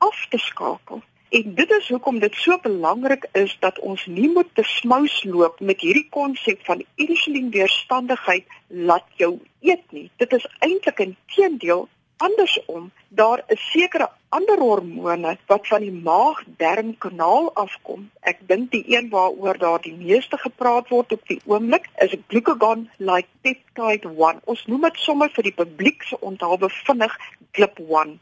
af 0.03 0.25
te 0.29 0.39
skakel. 0.41 1.01
En 1.29 1.55
dit 1.55 1.71
is 1.71 1.89
hoekom 1.89 2.19
dit 2.19 2.35
so 2.35 2.57
belangrik 2.61 3.27
is 3.31 3.57
dat 3.59 3.79
ons 3.79 4.05
nie 4.05 4.29
moet 4.29 4.49
te 4.53 4.63
smous 4.63 5.23
loop 5.23 5.59
met 5.59 5.81
hierdie 5.81 6.07
konsep 6.09 6.61
van 6.65 6.83
insulienweerstandigheid 6.95 8.45
laat 8.67 9.07
jou 9.17 9.39
eet 9.61 9.91
nie. 9.91 10.09
Dit 10.21 10.33
is 10.33 10.45
eintlik 10.59 10.99
'n 11.01 11.17
teendeel 11.35 11.87
andersom. 12.17 12.91
Daar 13.07 13.43
is 13.47 13.71
sekere 13.71 14.09
ander 14.29 14.59
hormone 14.59 15.37
wat 15.45 15.67
van 15.67 15.81
die 15.81 15.91
maag-darmkanaal 15.91 17.53
afkom. 17.53 18.09
Ek 18.21 18.39
dink 18.47 18.71
die 18.71 18.83
een 18.97 19.09
waaroor 19.09 19.57
daar 19.57 19.81
die 19.81 19.95
meeste 19.95 20.37
gepraat 20.37 20.89
word 20.89 21.11
op 21.11 21.27
die 21.27 21.41
oomblik 21.45 21.89
is 22.05 22.15
glucagon-like 22.27 23.27
peptide 23.41 24.07
1. 24.07 24.41
Ons 24.45 24.65
noem 24.65 24.81
dit 24.81 24.97
sommer 25.07 25.29
vir 25.29 25.43
die 25.43 25.57
publiek 25.63 26.03
se 26.03 26.19
onthaalbe 26.19 26.69
vinnig 26.69 27.17
GLP-1. 27.51 28.17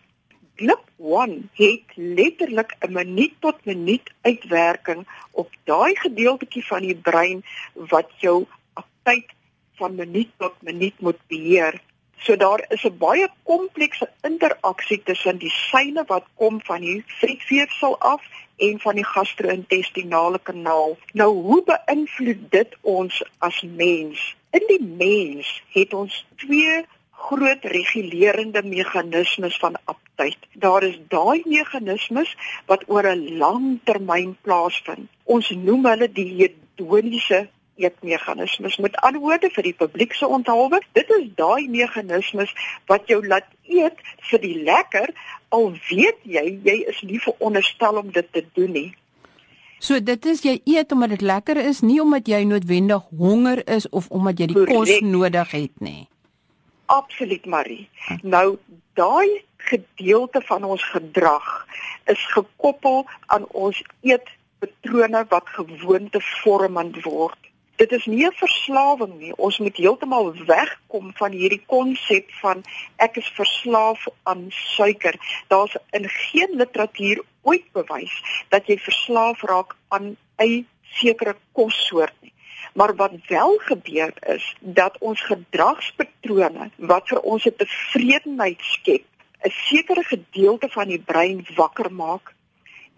GLP-1 0.56 1.32
het 1.54 1.88
letterlik 1.96 2.76
'n 2.80 2.92
minuut 2.92 3.34
tot 3.40 3.66
minuut 3.66 4.12
uitwerking 4.22 5.08
op 5.32 5.50
daai 5.64 5.96
gedeeltjie 5.96 6.66
van 6.66 6.82
die 6.82 6.96
brein 6.96 7.44
wat 7.74 8.10
jou 8.18 8.46
aptyd 8.74 9.26
van 9.76 9.96
minuut 9.96 10.30
tot 10.38 10.62
minuut 10.62 11.00
moet 11.00 11.20
beheer. 11.28 11.82
So 12.18 12.36
daar 12.36 12.66
is 12.70 12.84
'n 12.84 12.98
baie 12.98 13.28
komplekse 13.44 14.10
interaksie 14.22 15.04
tussen 15.04 15.38
die 15.38 15.50
seine 15.50 16.04
wat 16.08 16.26
kom 16.36 16.62
van 16.62 16.82
die 16.82 17.04
vetweefsel 17.08 18.00
af 18.00 18.22
en 18.58 18.80
van 18.80 18.96
die 18.96 19.06
gastro-intestinale 19.06 20.40
kanaal. 20.40 20.98
Nou 21.14 21.32
hoe 21.42 21.64
beïnvloed 21.64 22.52
dit 22.52 22.78
ons 22.82 23.24
as 23.38 23.62
mens? 23.62 24.36
In 24.52 24.64
die 24.68 24.84
mens 24.84 25.64
het 25.70 25.94
ons 25.94 26.26
twee 26.36 26.86
groot 27.12 27.64
regulerende 27.64 28.64
meganismes 28.64 29.58
van 29.58 29.76
aptyd. 30.14 30.38
Daar 30.54 30.84
is 30.84 31.00
daai 31.08 31.42
meganismes 31.46 32.36
wat 32.66 32.84
oor 32.88 33.04
'n 33.04 33.38
lang 33.38 33.80
termyn 33.84 34.38
plaasvind. 34.42 35.10
Ons 35.24 35.50
noem 35.50 35.86
hulle 35.86 36.12
die 36.12 36.34
hedoniese 36.38 37.50
eetmeganismes. 37.76 38.78
Met 38.78 38.96
ander 38.96 39.22
woorde 39.22 39.50
vir 39.50 39.64
die 39.64 39.74
publiek 39.74 40.14
se 40.14 40.28
onthaalwe, 40.28 40.82
dit 40.92 41.10
is 41.10 41.30
daai 41.36 41.68
meganismes 41.68 42.54
wat 42.86 43.08
jou 43.08 43.28
laat 43.28 43.48
eet 43.64 43.98
vir 44.30 44.40
die 44.40 44.64
lekker 44.64 45.14
al 45.50 45.72
weet 45.90 46.18
jy 46.24 46.60
jy 46.64 46.84
is 46.88 47.02
nie 47.02 47.20
veronderstel 47.20 47.98
om 47.98 48.12
dit 48.12 48.32
te 48.32 48.46
doen 48.54 48.72
nie. 48.72 48.96
So 49.80 50.00
dit 50.00 50.26
is 50.26 50.42
jy 50.42 50.62
eet 50.66 50.92
omdat 50.92 51.10
dit 51.10 51.22
lekker 51.22 51.58
is, 51.58 51.82
nie 51.82 52.02
omdat 52.02 52.28
jy 52.28 52.44
noodwendig 52.44 53.04
honger 53.18 53.68
is 53.68 53.90
of 53.90 54.08
omdat 54.10 54.40
jy 54.40 54.46
die 54.46 54.56
Correct. 54.56 54.74
kos 54.74 55.02
nodig 55.02 55.52
het 55.52 55.80
nie 55.80 56.08
Absoluut 56.94 57.46
Marie. 57.46 57.90
Nou 58.22 58.58
daai 58.94 59.42
gedeelte 59.58 60.42
van 60.46 60.64
ons 60.64 60.84
gedrag 60.90 61.48
is 62.06 62.26
gekoppel 62.34 63.06
aan 63.26 63.48
ons 63.48 63.80
eetpatrone 64.02 65.24
wat 65.30 65.50
gewoontevormend 65.56 67.00
word. 67.04 67.40
Dit 67.82 67.92
is 67.98 68.06
nie 68.06 68.26
'n 68.26 68.36
verslawing 68.42 69.14
nie. 69.20 69.34
Ons 69.36 69.58
moet 69.58 69.78
heeltemal 69.78 70.34
wegkom 70.46 71.12
van 71.22 71.32
hierdie 71.32 71.64
konsep 71.66 72.30
van 72.42 72.64
ek 72.96 73.18
is 73.18 73.32
verslaaf 73.36 74.06
aan 74.24 74.46
suiker. 74.50 75.16
Daar's 75.48 75.76
in 75.90 76.10
geen 76.10 76.52
literatuur 76.62 77.24
ooit 77.42 77.72
bewys 77.72 78.46
dat 78.50 78.68
jy 78.68 78.78
verslaaf 78.78 79.42
raak 79.42 79.76
aan 79.88 80.18
'n 80.38 80.68
sekere 80.84 81.36
kossoort 81.52 82.14
nie. 82.22 82.33
Maar 82.74 82.96
wat 82.96 83.12
wel 83.28 83.58
gebeur 83.58 84.14
is 84.28 84.56
dat 84.60 84.98
ons 85.00 85.22
gedragspatrone 85.22 86.70
wat 86.76 87.08
vir 87.08 87.20
ons 87.20 87.46
'n 87.46 87.56
tevredenheid 87.58 88.62
skep, 88.62 89.04
'n 89.42 89.50
sekere 89.50 90.04
gedeelte 90.04 90.70
van 90.70 90.88
die 90.88 91.00
brein 91.00 91.46
wakker 91.56 91.92
maak. 91.94 92.34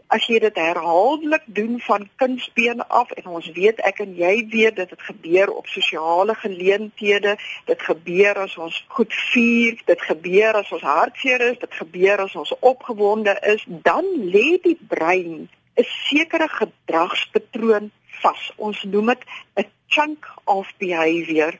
As 0.08 0.26
jy 0.30 0.40
dit 0.40 0.56
herhaaldelik 0.56 1.42
doen 1.46 1.80
van 1.80 2.10
kindsbeen 2.16 2.88
af 2.88 3.12
en 3.12 3.26
ons 3.26 3.48
weet 3.52 3.80
ek 3.80 4.00
en 4.00 4.16
jy 4.16 4.48
weet 4.50 4.76
dit 4.76 4.90
het 4.90 5.02
gebeur 5.02 5.50
op 5.50 5.68
sosiale 5.68 6.36
geleenthede, 6.36 7.38
dit 7.66 7.82
gebeur 7.82 8.38
as 8.38 8.58
ons 8.58 8.86
goed 8.88 9.14
vier, 9.34 9.82
dit 9.86 10.02
gebeur 10.02 10.54
as 10.54 10.72
ons 10.72 10.82
hartseer 10.82 11.42
is, 11.42 11.58
dit 11.58 11.74
gebeur 11.74 12.18
as 12.20 12.36
ons 12.36 12.54
opgewonde 12.60 13.34
is, 13.42 13.66
dan 13.68 14.06
lê 14.22 14.62
die 14.62 14.78
brein 14.88 15.50
'n 15.76 15.84
sekere 15.84 16.48
gedragspatroon 16.48 17.92
vas. 18.22 18.52
Ons 18.56 18.84
noem 18.84 19.14
dit 19.14 19.24
'n 19.56 19.66
chunk 19.88 20.28
of 20.44 20.72
behavior. 20.78 21.60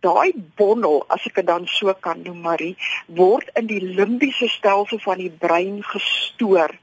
Daai 0.00 0.32
bondel, 0.56 1.04
as 1.08 1.26
ek 1.26 1.34
dit 1.34 1.46
dan 1.46 1.66
so 1.66 1.94
kan 1.94 2.22
noem, 2.22 2.40
Marie, 2.40 2.76
word 3.06 3.50
in 3.54 3.66
die 3.66 3.82
limbiese 3.82 4.48
stelsel 4.48 4.98
van 4.98 5.18
die 5.18 5.30
brein 5.30 5.82
gestoor. 5.82 6.74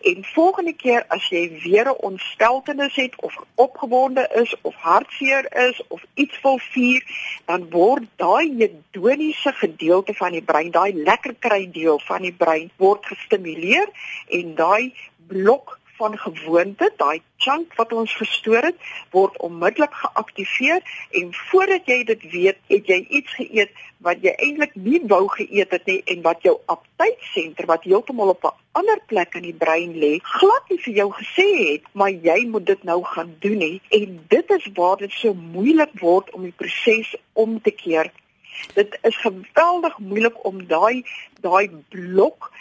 En 0.00 0.24
volgende 0.24 0.72
keer 0.72 1.04
as 1.08 1.28
jy 1.28 1.60
weer 1.62 1.86
'n 1.90 2.02
ontsteltenis 2.10 2.94
het 2.94 3.14
of 3.20 3.34
opgewonde 3.54 4.30
is 4.34 4.54
of 4.62 4.74
hartseer 4.74 5.56
is 5.68 5.82
of 5.88 6.04
iets 6.14 6.40
wil 6.40 6.58
vier, 6.58 7.02
dan 7.44 7.70
word 7.70 8.04
daai 8.16 8.54
hedoniese 8.56 9.52
gedeelte 9.52 10.14
van 10.14 10.32
die 10.32 10.42
brein, 10.42 10.70
daai 10.70 10.92
lekker 10.94 11.34
kry 11.38 11.70
deel 11.70 11.98
van 11.98 12.22
die 12.22 12.32
brein 12.32 12.70
word 12.76 13.06
gestimuleer 13.06 13.88
en 14.28 14.54
daai 14.54 14.94
blok 15.26 15.77
van 15.98 16.16
gewoonte, 16.18 16.90
daai 16.96 17.20
chunk 17.42 17.74
wat 17.78 17.92
ons 17.92 18.14
gestoor 18.16 18.62
het, 18.70 18.78
word 19.14 19.36
onmiddellik 19.42 19.94
geaktiveer 20.02 20.82
en 21.20 21.30
voordat 21.50 21.90
jy 21.90 21.98
dit 22.08 22.26
weet, 22.32 22.58
het 22.72 22.90
jy 22.90 22.98
iets 23.20 23.34
geëet 23.38 23.74
wat 24.06 24.22
jy 24.22 24.34
eintlik 24.38 24.74
nie 24.78 25.00
wou 25.10 25.24
geëet 25.34 25.74
het 25.74 25.86
nie 25.90 25.98
en 26.14 26.22
wat 26.26 26.44
jou 26.46 26.54
aptytsenter 26.74 27.66
wat 27.70 27.86
heeltemal 27.86 28.34
op 28.34 28.46
'n 28.46 28.54
ander 28.78 29.00
plek 29.10 29.34
in 29.34 29.46
die 29.48 29.58
brein 29.64 29.94
lê, 30.02 30.12
glad 30.22 30.70
nie 30.70 30.78
vir 30.78 30.94
jou 30.94 31.08
gesê 31.18 31.48
het, 31.72 31.84
maar 31.92 32.10
jy 32.10 32.46
moet 32.46 32.66
dit 32.66 32.82
nou 32.84 33.02
gaan 33.04 33.34
doen 33.40 33.58
nie 33.58 33.80
en 33.90 34.24
dit 34.28 34.50
is 34.50 34.66
waar 34.74 34.96
dit 34.96 35.12
so 35.12 35.34
moeilik 35.34 35.94
word 36.00 36.30
om 36.30 36.42
die 36.42 36.58
proses 36.62 37.14
om 37.32 37.60
te 37.62 37.70
keer. 37.70 38.12
Dit 38.74 38.98
is 39.02 39.16
geweldig 39.16 39.98
moeilik 39.98 40.44
om 40.44 40.66
daai 40.66 41.04
daai 41.40 41.70
blok 41.88 42.52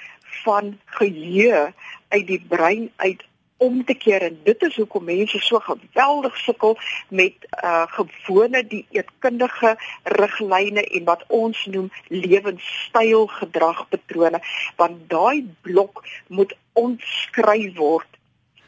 van 0.44 0.80
geheue 0.86 1.74
uit 2.08 2.28
die 2.28 2.44
brein 2.48 2.92
uit 2.96 3.24
om 3.58 3.86
te 3.86 3.94
keer. 3.94 4.22
En 4.22 4.40
dit 4.44 4.62
is 4.62 4.76
hoekom 4.76 5.04
mense 5.04 5.40
so 5.40 5.60
geweldig 5.60 6.38
sukkel 6.38 6.78
met 7.10 7.48
uh 7.64 7.86
gewone 7.98 8.64
dieetkundige 8.68 9.76
riglyne 10.04 10.84
en 10.84 11.04
wat 11.04 11.24
ons 11.28 11.66
noem 11.66 11.90
lewenstyl 12.08 13.28
gedragpatrone 13.28 14.42
want 14.76 15.10
daai 15.10 15.48
blok 15.62 16.04
moet 16.28 16.54
ontskryf 16.74 17.76
word. 17.76 18.08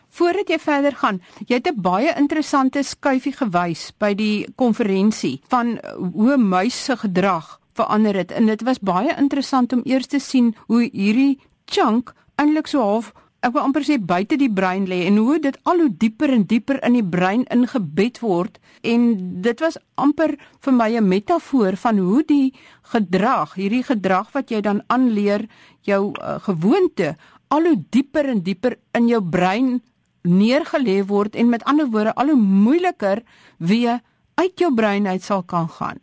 Voordat 0.09 0.49
jy 0.49 0.57
verder 0.59 0.95
gaan, 0.95 1.21
jy 1.45 1.59
het 1.59 1.69
'n 1.69 1.81
baie 1.81 2.13
interessante 2.17 2.83
skuifie 2.83 3.33
gewys 3.33 3.91
by 3.97 4.13
die 4.13 4.47
konferensie 4.55 5.41
van 5.47 5.79
hoe 6.13 6.37
muise 6.37 6.77
se 6.77 6.97
gedrag 6.97 7.59
verander 7.73 8.15
het. 8.15 8.31
En 8.31 8.45
dit 8.45 8.61
was 8.61 8.79
baie 8.79 9.15
interessant 9.17 9.73
om 9.73 9.81
eers 9.83 10.07
te 10.07 10.19
sien 10.19 10.55
hoe 10.67 10.89
hierdie 10.91 11.39
chunk 11.65 12.13
eintlik 12.35 12.67
so 12.67 12.81
half 12.81 13.13
ek 13.39 13.53
wil 13.55 13.63
amper 13.63 13.85
sê 13.87 13.95
buite 13.97 14.35
die 14.39 14.51
brein 14.51 14.85
lê 14.89 15.05
en 15.07 15.17
hoe 15.17 15.37
dit 15.39 15.57
al 15.63 15.79
hoe 15.83 15.91
dieper 16.01 16.33
en 16.35 16.43
dieper 16.43 16.79
in 16.83 16.97
die 16.97 17.05
brein 17.15 17.45
ingebed 17.55 18.19
word 18.19 18.59
en 18.83 19.05
dit 19.45 19.63
was 19.63 19.79
amper 19.95 20.35
vir 20.65 20.73
my 20.73 20.89
'n 20.97 21.07
metafoor 21.07 21.75
van 21.75 21.97
hoe 21.97 22.23
die 22.23 22.53
gedrag, 22.91 23.55
hierdie 23.55 23.83
gedrag 23.83 24.31
wat 24.33 24.51
jy 24.51 24.61
dan 24.61 24.83
aanleer 24.87 25.47
jou 25.81 26.11
uh, 26.11 26.39
gewoonte 26.39 27.15
al 27.47 27.63
hoe 27.63 27.79
dieper 27.89 28.25
en 28.29 28.43
dieper 28.43 28.77
in 28.93 29.07
jou 29.07 29.21
brein 29.21 29.81
neergelê 30.23 30.99
word 31.07 31.35
en 31.35 31.49
met 31.49 31.63
ander 31.63 31.87
woorde 31.87 32.13
al 32.15 32.27
hoe 32.33 32.41
moeiliker 32.41 33.23
weer 33.57 34.01
uit 34.35 34.59
jou 34.59 34.73
brein 34.75 35.07
uit 35.07 35.23
sal 35.23 35.43
kan 35.43 35.69
gaan. 35.69 35.99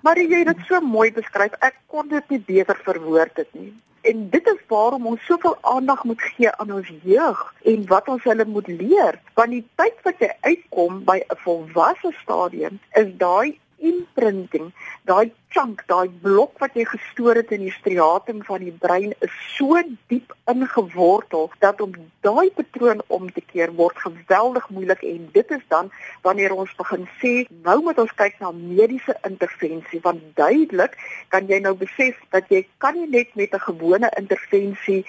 Maar 0.00 0.18
jy 0.20 0.42
het 0.42 0.50
dit 0.52 0.66
so 0.68 0.80
mooi 0.80 1.10
beskryf. 1.12 1.54
Ek 1.64 1.78
kon 1.88 2.08
dit 2.08 2.28
nie 2.28 2.40
beter 2.40 2.76
verwoord 2.84 3.36
het 3.40 3.54
nie. 3.56 3.72
En 4.04 4.28
dit 4.30 4.46
is 4.46 4.60
waarom 4.68 5.06
ons 5.06 5.24
soveel 5.24 5.56
aandag 5.60 6.04
moet 6.04 6.22
gee 6.22 6.50
aan 6.60 6.72
ons 6.72 6.90
jeug 7.02 7.54
en 7.72 7.86
wat 7.86 8.08
ons 8.08 8.24
hulle 8.28 8.44
moet 8.44 8.66
leer. 8.68 9.20
Want 9.34 9.54
die 9.56 9.64
tyd 9.80 10.02
wat 10.04 10.20
jy 10.20 10.28
uitkom 10.40 11.04
by 11.08 11.18
'n 11.24 11.38
volwasse 11.44 12.12
stadium 12.22 12.80
is 13.00 13.08
daai 13.16 13.58
imprinting, 13.76 14.72
daai 15.08 15.32
chunk, 15.54 15.84
daai 15.86 16.10
blok 16.22 16.58
wat 16.62 16.74
jy 16.74 16.84
gestoor 16.88 17.38
het 17.38 17.52
in 17.54 17.62
die 17.62 17.74
striatum 17.76 18.40
van 18.46 18.62
die 18.64 18.74
brein 18.84 19.12
is 19.22 19.34
so 19.54 19.78
diep 20.10 20.32
ingewortel 20.50 21.46
dat 21.62 21.82
om 21.84 21.92
daai 22.26 22.50
patroon 22.56 23.02
om 23.14 23.28
te 23.36 23.42
keer 23.52 23.70
word 23.78 24.00
geweldig 24.02 24.66
moeilik 24.74 25.04
en 25.06 25.28
dit 25.36 25.52
is 25.56 25.62
dan 25.70 25.92
wanneer 26.26 26.56
ons 26.56 26.72
begin 26.80 27.06
sê 27.20 27.34
nou 27.68 27.76
moet 27.86 28.00
ons 28.02 28.16
kyk 28.18 28.40
na 28.42 28.50
mediese 28.56 29.14
intervensie 29.28 30.02
want 30.06 30.24
duidelik 30.40 30.98
kan 31.34 31.46
jy 31.50 31.60
nou 31.62 31.76
besef 31.84 32.18
dat 32.34 32.50
jy 32.50 32.64
kan 32.82 32.98
nie 32.98 33.10
net 33.14 33.30
met 33.38 33.54
'n 33.54 33.66
gewone 33.68 34.10
intervensie 34.18 35.04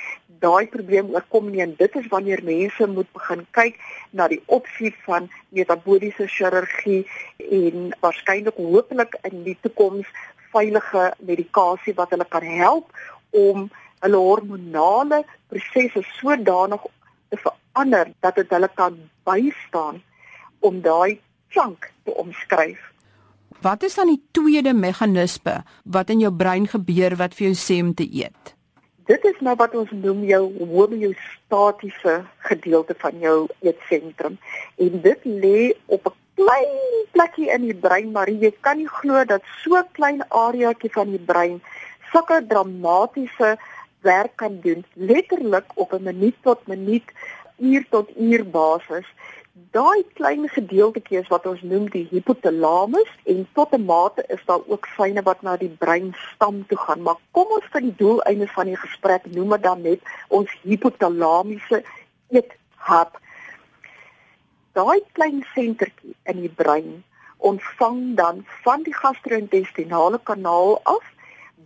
daai 0.45 0.67
probleem 0.67 1.09
oorkom 1.13 1.49
nie 1.49 1.63
en 1.65 1.73
dit 1.79 1.95
is 1.95 2.07
wanneer 2.13 2.43
mense 2.43 2.87
moet 2.87 3.09
begin 3.17 3.45
kyk 3.57 3.79
na 4.11 4.27
die 4.27 4.41
opsie 4.57 4.93
van 5.07 5.29
metaboliese 5.49 6.27
chirurgie 6.27 7.01
en 7.39 7.91
waarskynlik 8.03 8.57
hopelik 8.57 9.17
in 9.29 9.43
die 9.47 9.57
toekoms 9.61 10.07
veilige 10.55 11.11
medikasie 11.19 11.95
wat 11.99 12.13
hulle 12.15 12.27
kan 12.31 12.47
help 12.47 12.87
om 13.35 13.67
hulle 14.05 14.21
hormonale 14.29 15.23
prosesse 15.51 16.03
sodanig 16.15 16.81
te 17.29 17.39
verander 17.43 18.11
dat 18.23 18.39
dit 18.39 18.51
hulle 18.55 18.71
kan 18.79 18.97
bystaan 19.27 20.01
om 20.65 20.81
daai 20.81 21.19
chunk 21.53 21.89
te 22.05 22.15
omskryf. 22.15 22.79
Wat 23.61 23.83
is 23.83 23.95
dan 23.95 24.11
die 24.11 24.21
tweede 24.35 24.73
meganisme 24.73 25.61
wat 25.83 26.11
in 26.13 26.21
jou 26.23 26.33
brein 26.33 26.67
gebeur 26.69 27.15
wat 27.21 27.33
vir 27.37 27.49
jou 27.49 27.57
sê 27.59 27.79
om 27.83 27.93
te 27.93 28.05
eet? 28.05 28.53
Dit 29.05 29.25
is 29.29 29.37
nou 29.45 29.53
wat 29.57 29.75
ons 29.77 29.91
noem 29.93 30.23
jou 30.25 30.43
homeostatiese 30.59 32.15
gedeelte 32.49 32.95
van 33.01 33.19
jou 33.21 33.37
eetsentrum 33.61 34.37
en 34.81 35.01
dit 35.01 35.27
lê 35.43 35.73
op 35.85 36.09
'n 36.09 36.24
klein 36.35 37.07
plekkie 37.11 37.49
in 37.51 37.61
die 37.61 37.79
brein 37.87 38.11
maar 38.11 38.29
jy 38.29 38.51
kan 38.61 38.77
nie 38.77 38.91
glo 38.99 39.23
dat 39.25 39.41
so 39.63 39.81
klein 39.97 40.23
areaatjie 40.29 40.91
van 40.97 41.11
die 41.15 41.25
brein 41.31 41.61
sulke 42.11 42.41
dramatiese 42.47 43.55
werk 44.05 44.35
kan 44.35 44.59
doen 44.61 44.85
letterlik 44.93 45.65
op 45.75 45.93
'n 45.93 46.03
minuut 46.03 46.35
tot 46.41 46.67
minuut 46.67 47.07
uur 47.57 47.85
tot 47.89 48.09
uur 48.17 48.49
basis. 48.49 49.07
Daai 49.71 50.03
klein 50.13 50.49
gedeeltetjie 50.49 51.19
is 51.19 51.27
wat 51.31 51.45
ons 51.47 51.61
noem 51.61 51.87
die 51.89 52.07
hypothalamus 52.11 53.11
en 53.23 53.47
tot 53.53 53.71
'n 53.73 53.85
mate 53.85 54.23
is 54.27 54.43
daar 54.45 54.63
ook 54.67 54.87
syne 54.97 55.21
wat 55.23 55.41
na 55.41 55.57
die 55.57 55.75
breinstam 55.79 56.65
toe 56.67 56.77
gaan. 56.77 57.01
Maar 57.01 57.15
kom 57.31 57.47
ons 57.57 57.67
vir 57.71 57.81
die 57.81 57.95
doeleinde 57.97 58.47
van 58.47 58.65
die 58.65 58.77
gesprek 58.77 59.25
noem 59.25 59.49
dit 59.49 59.63
dan 59.63 59.81
net 59.81 59.99
ons 60.27 60.49
hypothalamiese 60.61 61.83
eethub 62.29 63.19
daai 64.75 65.01
klein 65.17 65.43
sentertjie 65.53 66.15
in 66.31 66.41
die 66.43 66.55
brein 66.61 67.03
ontvang 67.49 67.99
dan 68.15 68.41
van 68.63 68.83
die 68.83 68.95
gastro-intestinale 68.95 70.19
kanaal 70.23 70.79
af 70.83 71.05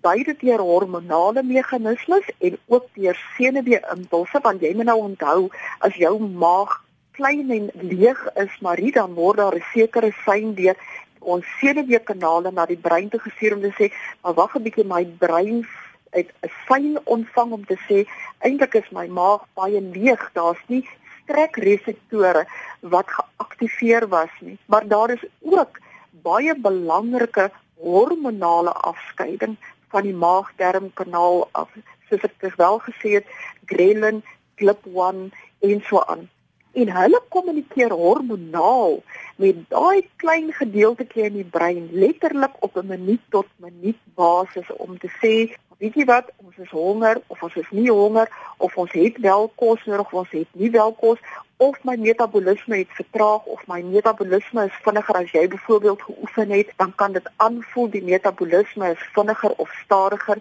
beide 0.01 0.36
deur 0.42 0.62
hormonale 0.62 1.44
meganismes 1.44 2.30
en 2.38 2.58
ook 2.68 2.86
deur 2.94 3.18
senuwee-impulse 3.38 4.42
want 4.46 4.62
jy 4.62 4.74
moet 4.75 4.89
nou 4.92 5.00
onthou 5.08 5.50
as 5.88 5.98
jou 6.04 6.13
maag 6.46 6.78
klein 7.18 7.51
en 7.58 7.68
leeg 7.92 8.22
is 8.44 8.62
maar 8.66 8.82
dan 9.00 9.13
word 9.13 9.38
daar 9.38 9.56
'n 9.56 9.70
sekere 9.74 10.12
sein 10.25 10.54
deur 10.62 10.78
ons 11.20 11.46
senuwee-kanale 11.60 12.51
na 12.51 12.66
die 12.66 12.82
brein 12.88 13.10
toe 13.10 13.20
gestuur 13.20 13.56
om 13.56 13.62
te 13.62 13.74
sê 13.80 13.92
maar 14.22 14.34
wag 14.34 14.56
'n 14.56 14.63
bietjie 14.63 14.88
my 14.94 15.06
brein 15.06 15.66
het 16.12 16.30
'n 16.42 16.51
sein 16.68 17.00
ontvang 17.04 17.51
om 17.51 17.66
te 17.66 17.78
sê 17.88 18.06
eintlik 18.39 18.74
is 18.74 18.89
my 18.92 19.08
maag 19.08 19.42
baie 19.54 19.82
leeg 19.82 20.30
daar's 20.34 20.63
nie 20.68 20.86
trekreseptore 21.30 22.46
wat 22.94 23.12
geaktiveer 23.18 24.08
was 24.12 24.34
nie, 24.40 24.58
maar 24.66 24.88
daar 24.88 25.14
is 25.14 25.26
ook 25.40 25.80
baie 26.26 26.56
belangrike 26.58 27.50
hormonale 27.80 28.74
afskeiding 28.92 29.56
van 29.90 30.06
die 30.06 30.16
maag-darmkanaal 30.16 31.48
af. 31.52 31.70
Soos 32.10 32.26
ek 32.26 32.56
wel 32.58 32.82
gesê 32.88 33.16
het, 33.20 33.30
ghrelin, 33.70 34.22
GLP-1 34.60 35.30
en 35.60 35.82
so 35.88 36.02
aan. 36.06 36.28
En 36.74 36.92
hulle 36.94 37.22
kommunikeer 37.34 37.94
hormonaal 37.96 39.00
met 39.39 39.55
daai 39.72 40.03
klein 40.19 40.51
gedeeltetjie 40.51 41.24
in 41.29 41.38
die 41.39 41.48
brein 41.48 41.86
letterlik 41.91 42.55
op 42.60 42.75
'n 42.77 42.88
minuut 42.88 43.22
tot 43.29 43.48
minuut 43.55 44.00
basis 44.15 44.67
om 44.75 44.98
te 44.98 45.08
sê 45.22 45.55
weet 45.79 45.96
jy 45.96 46.05
wat? 46.05 46.31
Ons 46.43 46.58
is 46.58 46.69
honger 46.69 47.22
of 47.27 47.43
ons 47.43 47.55
is 47.55 47.69
nie 47.72 47.91
honger 47.91 48.27
of 48.58 48.75
ons 48.77 48.91
het 48.91 49.17
wel 49.17 49.51
kos 49.55 49.86
nodig 49.86 50.05
of 50.05 50.13
ons 50.13 50.31
het 50.31 50.48
nie 50.51 50.72
wel 50.72 50.91
kos 50.93 51.19
of 51.58 51.77
my 51.84 51.96
metabolisme 51.96 52.77
het 52.77 52.91
vertraag 52.98 53.46
of 53.46 53.67
my 53.67 53.81
metabolisme 53.81 54.65
is 54.65 54.81
vinniger 54.84 55.15
as 55.15 55.31
jy 55.31 55.48
byvoorbeeld 55.48 56.01
geoefen 56.01 56.50
het 56.50 56.74
dan 56.75 56.96
kan 56.96 57.12
dit 57.12 57.31
aanvoel 57.36 57.89
die 57.89 58.03
metabolisme 58.03 58.91
is 58.91 59.08
vinniger 59.13 59.55
of 59.55 59.72
stadiger. 59.84 60.38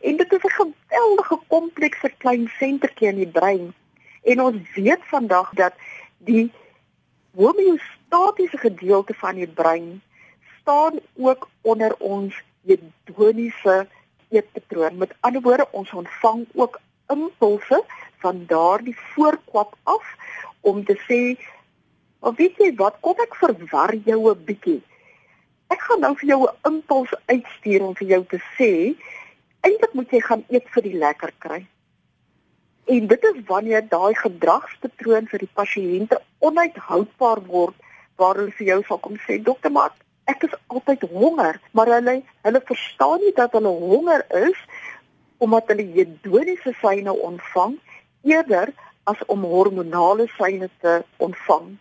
En 0.00 0.16
dit 0.16 0.32
is 0.32 0.42
'n 0.42 0.58
geweldige 0.62 1.38
komplekse 1.46 2.10
klein 2.18 2.50
sentertjie 2.58 3.08
in 3.08 3.16
die 3.16 3.32
brein. 3.38 3.74
En 4.22 4.40
ons 4.40 4.56
weet 4.74 5.02
vandag 5.04 5.50
dat 5.54 5.72
die 6.18 6.52
homeostatiese 8.14 8.58
gedeelte 8.58 9.14
van 9.14 9.34
die 9.34 9.48
brein 9.48 10.02
staan 10.60 10.98
ook 11.14 11.48
onder 11.60 11.94
ons 11.98 12.34
hedoniese 12.64 13.86
eetpatroon. 14.28 14.98
Met 14.98 15.14
ander 15.20 15.42
woorde, 15.42 15.66
ons 15.70 15.90
ontvang 15.90 16.46
ook 16.54 16.80
impulse 17.12 17.82
van 18.22 18.44
daardie 18.46 18.96
voorkwap 18.96 19.74
af 19.82 20.14
om 20.60 20.84
te 20.84 20.96
sê, 21.08 21.42
"Of 22.18 22.36
weet 22.36 22.56
jy 22.56 22.74
wat, 22.74 22.96
kom 23.00 23.14
ek 23.18 23.34
verwar 23.34 23.94
jou 23.94 24.30
'n 24.30 24.44
bietjie. 24.44 24.82
Ek 25.68 25.80
gaan 25.80 26.00
nou 26.00 26.16
vir 26.16 26.28
jou 26.28 26.46
'n 26.46 26.72
impuls 26.72 27.14
uitstuur 27.26 27.82
om 27.82 27.94
vir 27.94 28.08
jou 28.08 28.24
te 28.24 28.40
sê, 28.58 28.96
eintlik 29.60 29.92
moet 29.92 30.10
jy 30.10 30.20
gaan 30.20 30.44
eet 30.48 30.68
vir 30.68 30.82
die 30.82 30.98
lekker 30.98 31.32
kry." 31.38 31.66
En 32.84 33.06
dit 33.06 33.24
is 33.24 33.44
wanneer 33.46 33.88
daai 33.88 34.14
gedragspatroon 34.14 35.26
vir 35.26 35.38
die 35.38 35.54
pasiënte 35.54 36.20
onuithoudbaar 36.38 37.46
word 37.46 37.74
waar 38.16 38.36
hulle 38.40 38.54
vir 38.58 38.66
jou 38.66 38.80
sal 38.88 38.98
kom 38.98 39.16
sê 39.26 39.38
dokter 39.42 39.72
maar 39.72 39.92
ek 40.30 40.46
is 40.48 40.56
altyd 40.72 41.04
honger. 41.12 41.60
Maar 41.72 41.92
hulle 41.98 42.16
hulle 42.46 42.62
verstaan 42.70 43.20
nie 43.20 43.34
dat 43.36 43.52
hulle 43.52 43.72
honger 43.84 44.24
is 44.48 44.58
omdat 45.44 45.68
hulle 45.72 45.86
hedoniese 45.96 46.72
syne 46.80 47.12
ontvang 47.12 47.78
eerder 48.24 48.72
as 49.10 49.20
om 49.26 49.44
hormonale 49.44 50.28
syne 50.38 50.70
te 50.80 51.02
ontvang. 51.16 51.74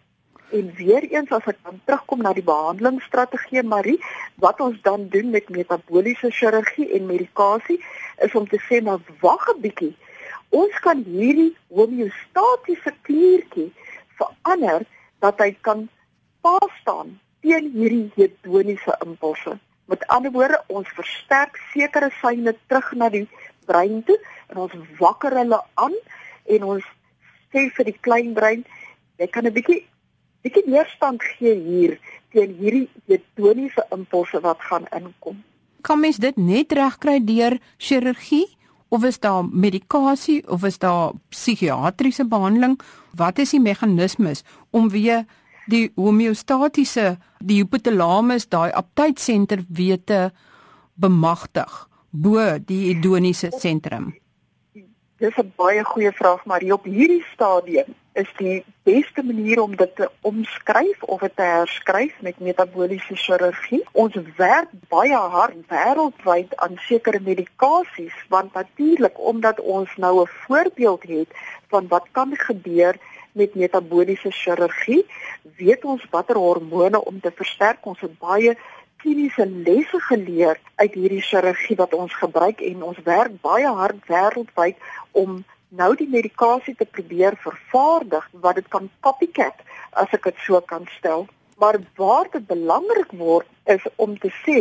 En 0.53 0.73
weer 0.77 1.05
eens 1.09 1.31
as 1.31 1.45
ek 1.49 1.59
dan 1.63 1.79
terugkom 1.85 2.21
na 2.25 2.33
die 2.35 2.45
behandelingsstrategie 2.45 3.63
Marie 3.63 3.99
wat 4.43 4.59
ons 4.61 4.81
dan 4.85 5.07
doen 5.13 5.31
met 5.33 5.49
metabooliese 5.49 6.31
chirurgie 6.31 6.89
en 6.97 7.07
medikasie 7.09 7.79
is 8.25 8.35
om 8.35 8.47
te 8.49 8.59
sê 8.67 8.81
maar 8.83 8.99
wag 9.21 9.47
'n 9.55 9.61
bietjie. 9.61 9.95
Ons 10.49 10.75
kan 10.85 10.99
hierdie 11.07 11.55
homeostatiese 11.73 12.93
kliertjie 13.01 13.71
verander 14.19 14.85
dat 15.19 15.39
hy 15.39 15.55
kan 15.61 15.87
pas 16.43 16.71
staan 16.81 17.15
teen 17.43 17.69
hierdie 17.73 18.11
hedoniese 18.15 18.95
impulse. 19.05 19.57
Met 19.91 20.05
ander 20.15 20.31
woorde, 20.31 20.59
ons 20.71 20.87
versterk 20.95 21.57
sekere 21.71 22.09
syne 22.21 22.55
terug 22.67 22.91
na 22.99 23.09
die 23.11 23.25
brein 23.67 24.01
toe 24.07 24.17
en 24.51 24.63
ons 24.65 24.75
wakker 24.99 25.35
hulle 25.39 25.59
aan 25.79 25.95
en 26.55 26.69
ons 26.75 26.85
sê 27.53 27.67
vir 27.75 27.89
die 27.89 27.97
klein 28.05 28.33
brein, 28.37 28.63
jy 29.19 29.27
kan 29.27 29.45
'n 29.47 29.53
bietjie 29.53 29.83
bietjie 30.43 30.65
weerstand 30.67 31.23
gee 31.23 31.55
hier 31.55 31.99
teen 32.31 32.55
hierdie 32.59 32.89
hedoniese 33.07 33.83
impulse 33.91 34.39
wat 34.41 34.59
gaan 34.59 34.87
inkom. 34.91 35.43
Kan 35.81 35.99
mens 35.99 36.17
dit 36.17 36.37
net 36.37 36.71
regkry 36.71 37.19
deur 37.19 37.59
chirurgie? 37.77 38.47
of 38.93 39.03
is 39.03 39.19
daar 39.19 39.45
medikasie 39.49 40.43
of 40.47 40.63
is 40.63 40.77
daar 40.77 41.11
psigiatriese 41.29 42.27
behandeling? 42.29 42.79
Wat 43.17 43.39
is 43.41 43.49
die 43.49 43.61
meganismes 43.61 44.43
om 44.69 44.89
weer 44.89 45.25
die 45.67 45.91
homeostatiese 45.95 47.17
die 47.39 47.61
hypothalamus 47.61 48.47
daai 48.49 48.71
aptydsenter 48.71 49.63
weer 49.69 49.99
te 50.03 50.31
bemagtig 50.95 51.87
bo 52.11 52.59
die 52.59 52.93
hedoniese 52.93 53.51
sentrum? 53.57 54.13
Dis 55.17 55.37
'n 55.37 55.53
baie 55.55 55.83
goeie 55.83 56.11
vraag, 56.11 56.45
maar 56.45 56.63
op 56.71 56.83
hierdie 56.83 57.23
stadium 57.33 57.95
is 58.13 58.29
die 58.37 58.63
beste 58.83 59.23
manier 59.23 59.61
om 59.61 59.75
dit 59.75 59.95
te 59.95 60.09
omskryf 60.21 61.03
of 61.03 61.19
dit 61.19 61.35
te 61.35 61.41
herskryf 61.41 62.13
met 62.21 62.39
metabooliese 62.39 63.15
chirurgie. 63.15 63.81
Ons 63.91 64.17
werk 64.37 64.69
baie 64.89 65.17
hard 65.35 65.55
wêreldwyd 65.71 66.55
aan 66.55 66.77
sekere 66.87 67.19
medikasies 67.19 68.13
want 68.29 68.53
natuurlik 68.53 69.17
omdat 69.17 69.59
ons 69.59 69.95
nou 69.95 70.21
'n 70.21 70.29
voorbeeld 70.45 71.03
het 71.03 71.29
van 71.67 71.87
wat 71.87 72.07
kan 72.11 72.35
gebeur 72.35 72.95
met 73.33 73.55
metabooliese 73.55 74.31
chirurgie, 74.31 75.03
weet 75.57 75.85
ons 75.85 76.05
watter 76.11 76.37
hormone 76.39 77.01
om 77.03 77.19
te 77.19 77.31
versterk. 77.35 77.85
Ons 77.85 78.01
het 78.05 78.13
baie 78.21 78.55
kliniese 79.03 79.45
lesse 79.45 79.99
geleer 80.07 80.59
uit 80.75 80.93
hierdie 80.93 81.21
chirurgie 81.21 81.75
wat 81.79 81.93
ons 81.93 82.13
gebruik 82.15 82.61
en 82.63 82.83
ons 82.89 83.01
werk 83.03 83.35
baie 83.43 83.67
hard 83.79 83.99
wêreldwyd 84.07 84.79
om 85.11 85.41
nou 85.73 85.89
die 85.99 86.07
medikasie 86.09 86.75
te 86.79 86.85
probeer 86.85 87.35
vervaardig 87.43 88.27
wat 88.45 88.61
dit 88.61 88.67
kan 88.71 88.89
copycat 89.05 89.63
as 89.99 90.13
ek 90.15 90.29
dit 90.29 90.45
so 90.45 90.61
kan 90.69 90.85
stel. 90.97 91.27
Maar 91.59 91.79
waar 91.99 92.29
dit 92.31 92.45
belangrik 92.47 93.11
word 93.17 93.49
is 93.75 93.83
om 93.95 94.15
te 94.19 94.31
sê 94.43 94.59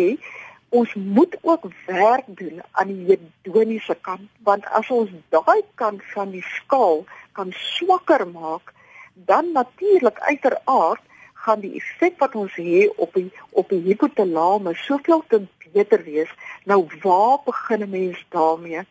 ons 0.73 0.95
moet 0.95 1.37
ook 1.43 1.65
werk 1.87 2.29
doen 2.41 2.61
aan 2.71 2.93
die 2.93 3.05
hedoniese 3.13 3.97
kant 4.01 4.29
want 4.49 4.69
as 4.81 4.91
ons 4.91 5.11
daai 5.35 5.63
kant 5.81 6.05
van 6.15 6.31
die 6.35 6.45
skaal 6.57 7.05
kan 7.39 7.53
swakker 7.53 8.27
maak 8.29 8.73
dan 9.15 9.53
natuurlik 9.53 10.21
uiteraard 10.21 11.03
gaan 11.45 11.61
die 11.61 11.75
effek 11.81 12.19
wat 12.23 12.35
ons 12.39 12.55
het 12.55 12.97
op 12.97 13.15
die 13.19 13.29
op 13.51 13.69
die 13.75 13.83
hipothalame 13.89 14.75
soveel 14.87 15.25
te 15.29 15.43
beter 15.73 16.03
wees. 16.05 16.31
Nou 16.65 16.87
waar 17.03 17.39
begin 17.45 17.83
'n 17.83 17.91
mens 17.91 18.27
daarmee? 18.29 18.83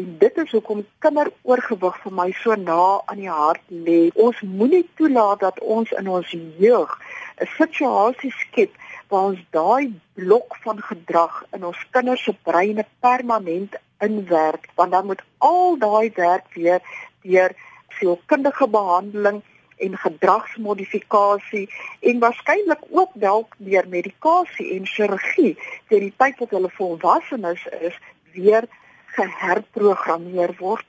En 0.00 0.16
dit 0.18 0.36
is 0.36 0.50
hoekom 0.50 0.86
kinderoorgewig 0.98 1.96
vir 2.02 2.12
my 2.12 2.32
so 2.32 2.54
na 2.54 3.02
aan 3.04 3.16
die 3.16 3.28
hart 3.28 3.60
lê. 3.68 4.10
Ons 4.14 4.40
moenie 4.40 4.88
toelaat 4.94 5.40
dat 5.40 5.60
ons 5.60 5.90
in 5.90 6.08
ons 6.08 6.36
jeug 6.58 6.90
'n 7.36 7.46
situasie 7.46 8.32
skep 8.32 8.72
waar 9.10 9.30
ons 9.32 9.44
daai 9.54 9.92
blok 10.18 10.56
van 10.64 10.80
gedrag 10.82 11.42
in 11.56 11.64
ons 11.66 11.80
kinders 11.90 12.24
se 12.24 12.34
breine 12.46 12.86
permanent 13.04 13.76
inwerk, 14.00 14.68
want 14.78 14.92
dan 14.94 15.06
moet 15.06 15.22
al 15.38 15.78
daai 15.78 16.12
werk 16.16 16.46
weer 16.54 16.80
deur 17.22 17.54
sielkundige 17.98 18.68
behandeling 18.68 19.42
en 19.80 19.96
gedragsmodifikasie 19.96 21.66
en 22.00 22.20
waarskynlik 22.22 22.82
ook 22.90 23.12
dalk 23.14 23.54
deur 23.58 23.88
medikasie 23.88 24.68
en 24.76 24.86
chirurgie 24.86 25.54
teen 25.88 26.06
die 26.08 26.14
tyd 26.22 26.40
wat 26.42 26.54
hulle 26.56 26.72
volwassenes 26.76 27.66
is 27.80 27.96
weer 28.36 28.68
geherprogrammeer 29.16 30.54
word. 30.60 30.86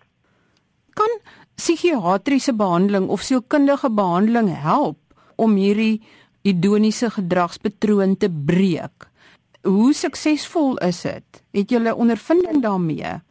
Kan 0.93 1.19
psigiatriese 1.55 2.53
behandeling 2.57 3.07
of 3.09 3.23
sielkundige 3.25 3.89
behandeling 3.89 4.51
help 4.63 4.99
om 5.35 5.55
hierdie 5.55 6.03
hedoniese 6.41 7.09
gedragspatroon 7.09 8.17
te 8.17 8.29
breek? 8.29 9.09
Hoe 9.61 9.93
suksesvol 9.93 10.77
is 10.77 11.01
dit? 11.01 11.43
Het 11.51 11.71
'n 11.71 11.91
ondervinding 11.91 12.61
daarmee? 12.61 13.21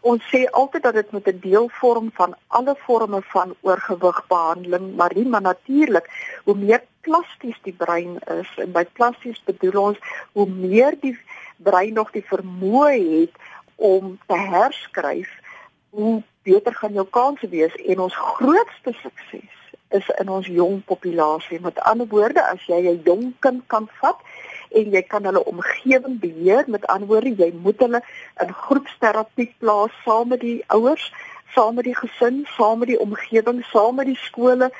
Ons 0.00 0.22
sê 0.32 0.50
altyd 0.50 0.82
dat 0.82 0.94
dit 0.94 1.10
met 1.12 1.26
'n 1.26 1.38
deel 1.40 1.68
vorm 1.68 2.10
van 2.12 2.34
alle 2.46 2.74
forme 2.74 3.22
van 3.22 3.54
oorgewigbehandeling, 3.60 4.96
maar 4.96 5.12
nie 5.14 5.28
maar 5.28 5.42
natuurlik 5.42 6.06
hoe 6.44 6.56
meer 6.56 6.82
plasties 7.00 7.58
die 7.62 7.72
brein 7.72 8.18
is 8.40 8.50
en 8.56 8.72
by 8.72 8.84
plasties 8.92 9.42
bedoel 9.44 9.80
ons 9.82 9.98
hoe 10.32 10.48
meer 10.48 10.96
die 11.00 11.18
brein 11.56 11.92
nog 11.92 12.10
die 12.16 12.24
vermoë 12.24 12.96
het 13.20 13.34
om 13.76 14.18
te 14.26 14.36
herskryf 14.36 15.30
hoe 15.90 16.22
beter 16.42 16.74
gaan 16.74 16.92
jou 16.92 17.06
kanse 17.10 17.48
wees 17.48 17.74
en 17.74 18.04
ons 18.06 18.16
grootste 18.16 18.92
sukses 19.02 19.59
is 19.90 20.06
in 20.20 20.28
ons 20.28 20.46
jong 20.46 20.82
populasie. 20.84 21.60
Met 21.60 21.80
ander 21.80 22.06
woorde, 22.06 22.42
as 22.42 22.62
jy 22.66 22.80
'n 22.80 23.02
jong 23.04 23.34
kind 23.40 23.62
kan 23.66 23.88
vat 24.00 24.18
en 24.70 24.90
jy 24.90 25.02
kan 25.02 25.24
hulle 25.24 25.44
omgewing 25.44 26.20
beheer, 26.20 26.64
met 26.66 26.86
ander 26.86 27.08
woorde, 27.08 27.34
jy 27.34 27.52
moet 27.62 27.78
hulle 27.78 28.02
in 28.42 28.52
groepsterapie 28.52 29.54
plaas 29.58 29.90
saam 30.04 30.28
met 30.28 30.40
die 30.40 30.62
ouers, 30.66 31.12
saam 31.54 31.74
met 31.74 31.84
die 31.84 31.96
gesin, 31.96 32.46
saam 32.56 32.78
met 32.78 32.88
die 32.88 33.00
omgewing, 33.00 33.64
saam 33.72 33.94
met 33.94 34.06
die 34.06 34.20
skole, 34.22 34.70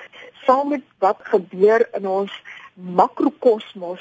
saam 0.46 0.68
met 0.68 0.82
wat 0.98 1.18
gebeur 1.22 1.88
in 1.98 2.06
ons 2.08 2.32
makrokosmos, 2.74 4.00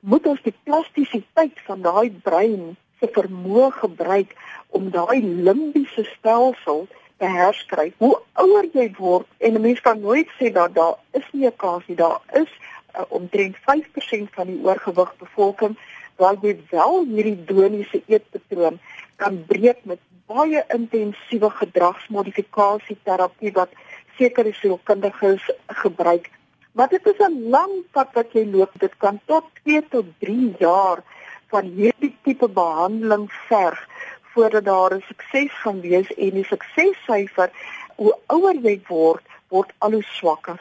moet 0.00 0.26
ons 0.26 0.42
die 0.42 0.54
plastisiteit 0.64 1.60
van 1.66 1.82
daai 1.82 2.10
brein 2.24 2.76
se 3.00 3.08
vermoë 3.12 3.70
gebruik 3.82 4.32
om 4.76 4.90
daai 4.90 5.20
limbiese 5.20 6.04
stelsel 6.16 6.86
te 7.20 7.28
herskryf. 7.28 7.94
Hoe 8.02 8.16
ouer 8.42 8.66
jy 8.72 8.88
word 8.98 9.28
en 9.38 9.54
'n 9.54 9.60
mens 9.60 9.80
kan 9.84 10.00
nooit 10.00 10.28
sê 10.38 10.52
dat 10.52 10.74
daar 10.74 10.96
is 11.18 11.26
nie 11.32 11.46
'n 11.46 11.56
kans 11.56 11.86
nie. 11.86 11.96
Daar 11.96 12.20
is 12.42 12.52
uh, 12.96 13.04
omtrent 13.08 13.56
5% 13.56 14.30
van 14.36 14.46
die 14.46 14.60
oorgewig 14.64 15.12
bevolking 15.18 15.76
waar 16.16 16.36
jy 16.42 16.56
wel 16.70 17.04
hierdie 17.08 17.44
doniese 17.44 18.02
eetpatroon 18.06 18.80
kan 19.16 19.44
breek 19.46 19.84
met 19.84 20.00
baie 20.26 20.64
intensiewe 20.68 21.50
gedragsmodifikasie 21.50 22.98
terapie 23.02 23.52
wat 23.52 23.72
sekere 24.18 24.52
sielkundiges 24.52 25.50
gebruik. 25.82 26.30
Maar 26.72 26.88
dit 26.88 27.06
is 27.06 27.20
'n 27.26 27.48
lang 27.50 27.72
pad 27.92 28.08
wat 28.12 28.32
jy 28.32 28.44
loop. 28.46 28.72
Dit 28.78 28.96
kan 28.96 29.20
tot 29.24 29.44
2 29.62 29.88
tot 29.88 30.06
3 30.18 30.54
jaar 30.58 31.02
van 31.48 31.64
hierdie 31.64 32.16
tipe 32.22 32.48
behandeling 32.48 33.26
verg 33.48 33.88
voordat 34.34 34.64
daar 34.64 34.94
'n 34.94 35.04
sukses 35.08 35.52
gaan 35.62 35.80
wees 35.80 36.08
en 36.14 36.30
die 36.30 36.44
suksessyfer 36.44 37.50
hoe 37.96 38.14
ouer 38.26 38.56
jy 38.62 38.80
word, 38.88 39.24
word 39.48 39.72
al 39.78 39.92
hoe 39.92 40.02
swakker. 40.02 40.58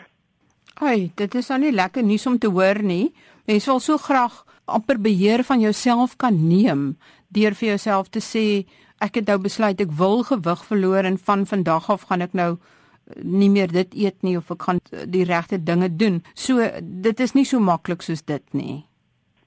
Ai, 0.73 1.11
dit 1.15 1.35
is 1.35 1.47
nou 1.47 1.59
nie 1.59 1.71
lekker 1.71 2.03
nuus 2.03 2.25
om 2.25 2.37
te 2.37 2.47
hoor 2.47 2.83
nie. 2.83 3.13
Mens 3.45 3.65
wil 3.65 3.79
so 3.79 3.97
graag 3.97 4.45
amper 4.65 4.99
beheer 5.01 5.43
van 5.43 5.59
jouself 5.59 6.15
kan 6.17 6.47
neem 6.47 6.97
deur 7.27 7.55
vir 7.55 7.67
jouself 7.67 8.09
te 8.09 8.19
sê 8.19 8.65
ek 8.99 9.15
het 9.15 9.27
nou 9.27 9.37
besluit 9.37 9.81
ek 9.81 9.91
wil 9.91 10.23
gewig 10.23 10.65
verloor 10.65 11.07
en 11.07 11.17
van 11.17 11.45
vandag 11.45 11.89
af 11.89 12.07
gaan 12.09 12.21
ek 12.21 12.33
nou 12.33 12.57
nie 13.23 13.49
meer 13.49 13.71
dit 13.71 13.93
eet 13.93 14.21
nie 14.23 14.37
of 14.37 14.51
ek 14.51 14.67
gaan 14.67 14.79
die 15.09 15.25
regte 15.25 15.57
dinge 15.63 15.89
doen. 15.89 16.21
So 16.35 16.61
dit 16.81 17.19
is 17.19 17.33
nie 17.33 17.45
so 17.45 17.59
maklik 17.59 18.05
soos 18.05 18.21
dit 18.21 18.43
nie. 18.53 18.85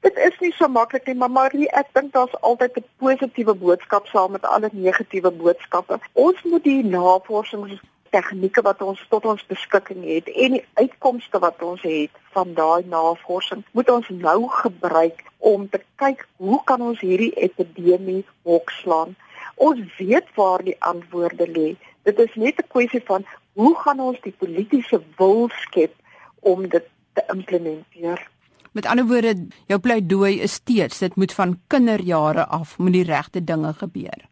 Dit 0.03 0.17
is 0.19 0.39
nie 0.43 0.51
so 0.53 0.67
maklik 0.67 1.07
nie, 1.07 1.15
maar 1.15 1.31
Marie, 1.31 1.69
ek 1.79 1.93
dink 1.95 2.13
daar's 2.13 2.35
altyd 2.49 2.77
'n 2.79 2.85
positiewe 2.99 3.55
boodskap 3.55 4.07
saam 4.07 4.33
met 4.33 4.45
alle 4.45 4.69
negatiewe 4.73 5.31
boodskappe. 5.31 5.99
Ons 6.13 6.43
moet 6.43 6.65
die 6.65 6.83
navorsings 6.85 7.79
tegnieke 8.11 8.63
wat 8.67 8.83
ons 8.83 9.05
tot 9.09 9.25
ons 9.25 9.47
beskikking 9.47 10.03
het 10.05 10.29
en 10.29 10.57
die 10.57 10.65
uitkomste 10.81 11.39
wat 11.45 11.63
ons 11.63 11.85
het 11.87 12.19
van 12.35 12.55
daai 12.59 12.83
navorsing 12.95 13.63
moet 13.79 13.91
ons 13.91 14.09
nou 14.09 14.49
gebruik 14.49 15.23
om 15.39 15.69
te 15.69 15.81
kyk 16.03 16.27
hoe 16.37 16.61
kan 16.65 16.83
ons 16.83 17.01
hierdie 17.01 17.33
epidemie 17.47 18.25
hokslaan. 18.43 19.15
Ons 19.55 19.81
weet 19.99 20.29
waar 20.35 20.67
die 20.67 20.77
antwoorde 20.81 21.47
lê. 21.47 21.69
Dit 22.03 22.19
is 22.19 22.35
net 22.35 22.59
'n 22.59 22.73
kwessie 22.75 23.05
van 23.07 23.25
hoe 23.55 23.75
gaan 23.85 24.01
ons 24.01 24.21
die 24.21 24.35
politieke 24.39 25.03
wil 25.17 25.49
skep 25.63 25.95
om 26.41 26.69
dit 26.69 26.87
te 27.13 27.23
implementeer. 27.29 28.32
Met 28.73 28.87
ander 28.87 29.05
woorde, 29.07 29.47
jou 29.69 29.79
pleidooi 29.81 30.41
is 30.41 30.53
steeds 30.53 30.99
dit 30.99 31.17
moet 31.17 31.33
van 31.33 31.59
kinderjare 31.67 32.47
af 32.47 32.79
moet 32.79 32.93
die 32.93 33.05
regte 33.05 33.45
dinge 33.45 33.73
gebeur. 33.73 34.25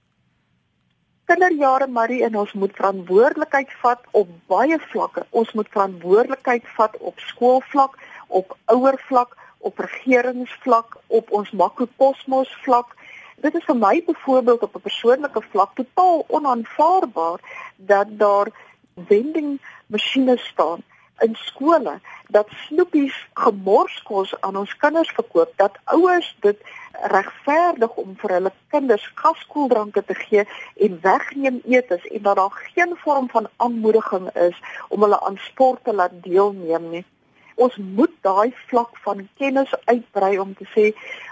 Kinderjare 1.28 1.86
Marie 1.86 2.22
en 2.24 2.38
ons 2.40 2.52
moet 2.52 2.72
verantwoordelikheid 2.74 3.74
vat 3.82 4.06
op 4.16 4.30
baie 4.48 4.78
vlakke. 4.92 5.26
Ons 5.30 5.52
moet 5.52 5.68
verantwoordelikheid 5.68 6.64
vat 6.78 6.96
op 6.98 7.20
skoolvlak, 7.20 7.98
op 8.26 8.56
ouervlak, 8.64 9.36
op 9.58 9.78
regeringsvlak, 9.78 10.96
op 11.06 11.30
ons 11.30 11.50
makrokosmos 11.50 12.56
vlak. 12.64 12.96
Dit 13.44 13.54
is 13.54 13.64
vir 13.68 13.76
my 13.76 13.94
byvoorbeeld 14.06 14.62
op 14.62 14.76
'n 14.76 14.88
persoonlike 14.88 15.42
vlak 15.50 15.74
totaal 15.74 16.24
onaanvaarbaar 16.28 17.40
dat 17.76 18.08
daar 18.18 18.48
vending 19.06 19.60
masjiene 19.86 20.36
staan 20.36 20.80
in 21.26 21.36
skole 21.38 21.98
dat 22.28 22.48
snoepies 22.66 23.16
gemors 23.44 24.02
kos 24.08 24.34
aan 24.40 24.56
ons 24.56 24.76
kinders 24.82 25.12
verkoop 25.18 25.52
dat 25.62 25.78
ouers 25.84 26.28
dit 26.46 26.58
regverdig 27.14 27.96
om 28.02 28.16
vir 28.22 28.36
hulle 28.36 28.52
kinders 28.74 29.06
gaskoeldranke 29.22 30.04
te 30.04 30.16
gee 30.24 30.44
en 30.86 30.98
wegneem 31.06 31.62
eetes 31.64 32.06
en 32.10 32.22
dat 32.22 32.36
daar 32.36 32.58
geen 32.74 32.96
vorm 33.04 33.30
van 33.30 33.48
aanmoediging 33.56 34.28
is 34.48 34.60
om 34.88 35.02
hulle 35.06 35.20
aan 35.20 35.40
sport 35.46 35.84
te 35.84 35.94
laat 35.94 36.22
deelneem 36.26 36.90
nie 36.96 37.04
ons 37.60 37.76
moet 37.76 38.12
daai 38.24 38.52
vlak 38.70 38.96
van 39.04 39.26
kennis 39.40 39.72
uitbrei 39.84 40.38
om 40.44 40.54
te 40.60 40.66
sê 40.74 40.90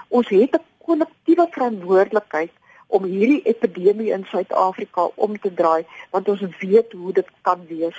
ons 0.09 0.29
het 0.29 0.57
'n 0.59 0.65
kollektiewe 0.87 1.47
verantwoordelikheid 1.57 2.53
om 2.89 3.05
hierdie 3.05 3.43
epidemie 3.53 4.13
in 4.17 4.25
Suid-Afrika 4.31 5.09
om 5.15 5.39
te 5.39 5.53
draai 5.55 5.85
want 6.11 6.29
ons 6.29 6.45
weet 6.61 6.93
hoe 6.93 7.13
dit 7.13 7.29
kan 7.43 7.67
wees. 7.69 7.99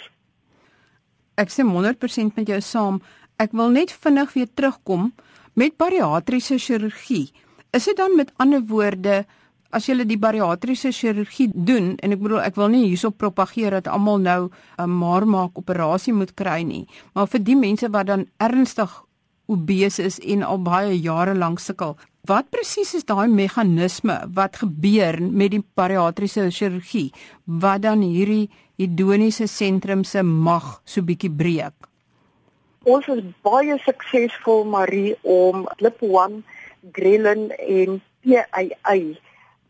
Ek 1.39 1.51
sê 1.53 1.63
100% 1.63 2.35
met 2.35 2.49
jou 2.51 2.59
saam. 2.61 3.01
Ek 3.39 3.55
wil 3.55 3.71
net 3.71 3.93
vinnig 3.95 4.33
weer 4.35 4.49
terugkom 4.51 5.11
met 5.55 5.77
bariatriese 5.79 6.59
chirurgie. 6.59 7.29
Is 7.71 7.85
dit 7.87 7.97
dan 7.97 8.15
met 8.17 8.33
ander 8.37 8.61
woorde 8.67 9.23
as 9.69 9.85
jy 9.85 10.01
die 10.07 10.17
bariatriese 10.17 10.91
chirurgie 10.95 11.49
doen 11.53 11.93
en 12.01 12.15
ek 12.15 12.21
bedoel 12.23 12.41
ek 12.41 12.57
wil 12.57 12.71
nie 12.73 12.87
hierso 12.87 13.11
propageer 13.13 13.77
dat 13.77 13.87
almal 13.87 14.17
nou 14.17 14.49
'n 14.77 14.89
maarmaak 14.89 15.57
operasie 15.57 16.13
moet 16.13 16.33
kry 16.35 16.63
nie, 16.63 16.87
maar 17.13 17.27
vir 17.27 17.39
die 17.39 17.55
mense 17.55 17.89
wat 17.89 18.07
dan 18.07 18.25
ernstig 18.39 18.89
obese 19.47 20.03
is 20.03 20.19
en 20.19 20.43
al 20.43 20.61
baie 20.61 20.93
jare 21.01 21.35
lank 21.35 21.59
sukkel, 21.59 21.97
Wat 22.27 22.49
presies 22.51 22.91
is 22.97 23.05
daai 23.07 23.29
meganisme 23.31 24.15
wat 24.35 24.57
gebeur 24.59 25.15
met 25.23 25.53
die 25.53 25.61
bariatriese 25.79 26.49
chirurgie 26.51 27.13
wat 27.63 27.85
dan 27.85 28.01
hierdie 28.03 28.49
hedoniese 28.79 29.47
sentrum 29.47 30.03
se 30.03 30.23
mag 30.23 30.81
so 30.83 31.01
bietjie 31.01 31.31
breek? 31.31 31.87
Ons 32.83 33.07
is 33.07 33.23
baie 33.43 33.77
suksesvol 33.85 34.65
Marie 34.67 35.15
om 35.23 35.65
GLP-1, 35.79 36.41
ghrelin 36.91 37.49
en 37.55 38.01
PAI 38.23 39.15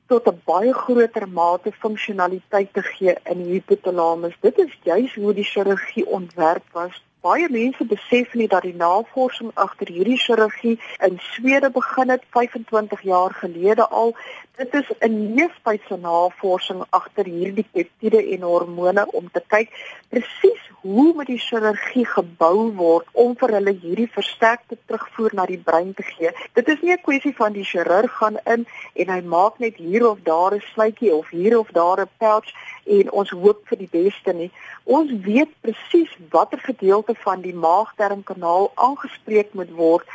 tot 0.09 0.27
'n 0.27 0.41
baie 0.45 0.73
groter 0.73 1.27
mate 1.27 1.71
funksionaliteit 1.71 2.73
te 2.73 2.81
gee 2.81 3.13
in 3.31 3.43
die 3.43 3.53
hypothalamus. 3.59 4.33
Dit 4.41 4.57
is 4.57 4.73
juis 4.83 5.13
hoe 5.15 5.33
die 5.33 5.45
chirurgie 5.45 6.05
ontwerp 6.05 6.65
was 6.73 6.97
baie 7.21 7.47
mense 7.51 7.83
besef 7.85 8.33
nie 8.33 8.47
dat 8.47 8.63
die 8.63 8.75
navorsing 8.75 9.51
agter 9.63 9.91
hierdie 9.91 10.17
chirurgie 10.17 10.77
in 11.07 11.19
Swede 11.31 11.69
begin 11.69 12.13
het 12.15 12.23
25 12.35 13.01
jaar 13.01 13.33
gelede 13.41 13.87
al. 13.87 14.15
Dit 14.55 14.73
is 14.73 14.87
'n 14.99 15.35
leeftydse 15.35 15.97
navorsing 15.97 16.83
agter 16.89 17.25
hierdie 17.25 17.67
peptiede 17.71 18.23
en 18.33 18.41
hormone 18.41 19.05
om 19.11 19.29
te 19.31 19.43
kyk 19.47 19.69
presies 20.09 20.69
hoe 20.81 21.13
moet 21.13 21.27
die 21.27 21.39
chirurgie 21.39 22.05
gebou 22.05 22.71
word 22.75 23.07
om 23.11 23.35
vir 23.39 23.53
hulle 23.57 23.73
hierdie 23.81 24.09
versterkte 24.11 24.77
terugvoer 24.87 25.35
na 25.35 25.45
die 25.45 25.59
brein 25.69 25.93
te 25.93 26.03
gee. 26.03 26.31
Dit 26.53 26.67
is 26.67 26.81
nie 26.81 26.93
'n 26.93 27.03
kwessie 27.03 27.35
van 27.35 27.53
die 27.53 27.63
chirurg 27.63 28.11
gaan 28.19 28.37
in 28.45 28.65
en 28.95 29.09
hy 29.09 29.21
maak 29.21 29.59
net 29.59 29.75
hier 29.75 30.09
of 30.09 30.19
daar 30.23 30.53
'n 30.55 30.63
sluitjie 30.73 31.13
of 31.13 31.29
hier 31.29 31.59
of 31.59 31.67
daar 31.71 31.99
'n 32.01 32.09
pouch 32.17 32.49
en 32.85 33.11
ons 33.11 33.29
hoop 33.29 33.59
vir 33.69 33.77
die 33.77 33.91
beste 33.91 34.33
nie. 34.33 34.51
Ons 34.83 35.11
weet 35.23 35.49
presies 35.61 36.11
watter 36.29 36.59
gedeelte 36.59 37.08
van 37.15 37.41
die 37.41 37.55
maagdarmkanaal 37.55 38.71
aangespreek 38.75 39.53
moet 39.53 39.71
word 39.71 40.05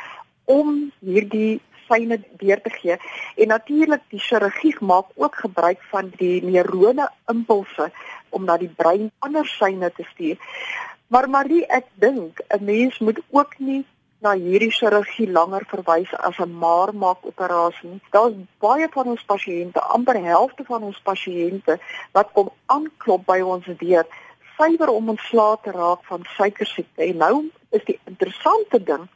om 0.45 0.91
hierdie 0.99 1.61
syne 1.87 2.19
deur 2.41 2.61
te 2.61 2.69
gee. 2.69 2.97
En 3.35 3.47
natuurlik 3.47 4.01
die 4.09 4.19
chirurgie 4.19 4.75
maak 4.79 5.05
ook 5.15 5.35
gebruik 5.35 5.81
van 5.91 6.11
die 6.17 6.43
neurone 6.43 7.09
impulse 7.31 7.91
om 8.29 8.45
na 8.45 8.57
die 8.57 8.71
brein 8.75 9.11
ander 9.19 9.45
syne 9.45 9.91
te 9.91 10.05
stuur. 10.13 10.37
Maar 11.07 11.29
Marie, 11.29 11.65
ek 11.67 11.85
dink 12.01 12.41
'n 12.49 12.65
mens 12.65 12.99
moet 12.99 13.19
ook 13.29 13.59
nie 13.59 13.85
na 14.19 14.33
hierdie 14.33 14.71
chirurgie 14.71 15.27
langer 15.31 15.65
verwys 15.69 16.11
as 16.27 16.37
'n 16.39 16.57
maarmaak 16.57 17.25
operasie. 17.31 18.01
Daar's 18.11 18.33
baie 18.59 18.87
van 18.91 19.07
ons 19.13 19.23
pasiënte, 19.23 19.79
amper 19.81 20.17
helfte 20.23 20.63
van 20.63 20.81
ons 20.83 20.99
pasiënte 21.03 21.79
wat 22.11 22.31
kom 22.33 22.49
aanklop 22.65 23.25
by 23.25 23.39
ons 23.39 23.65
deur 23.65 24.05
suiwer 24.57 24.89
om 24.89 25.09
ontslae 25.09 25.57
te 25.63 25.71
raak 25.71 26.03
van 26.03 26.25
suikersiekte. 26.37 27.03
En 27.03 27.17
nou 27.17 27.35
is 27.69 27.83
die 27.85 27.99
interessante 28.05 28.83
ding 28.83 29.07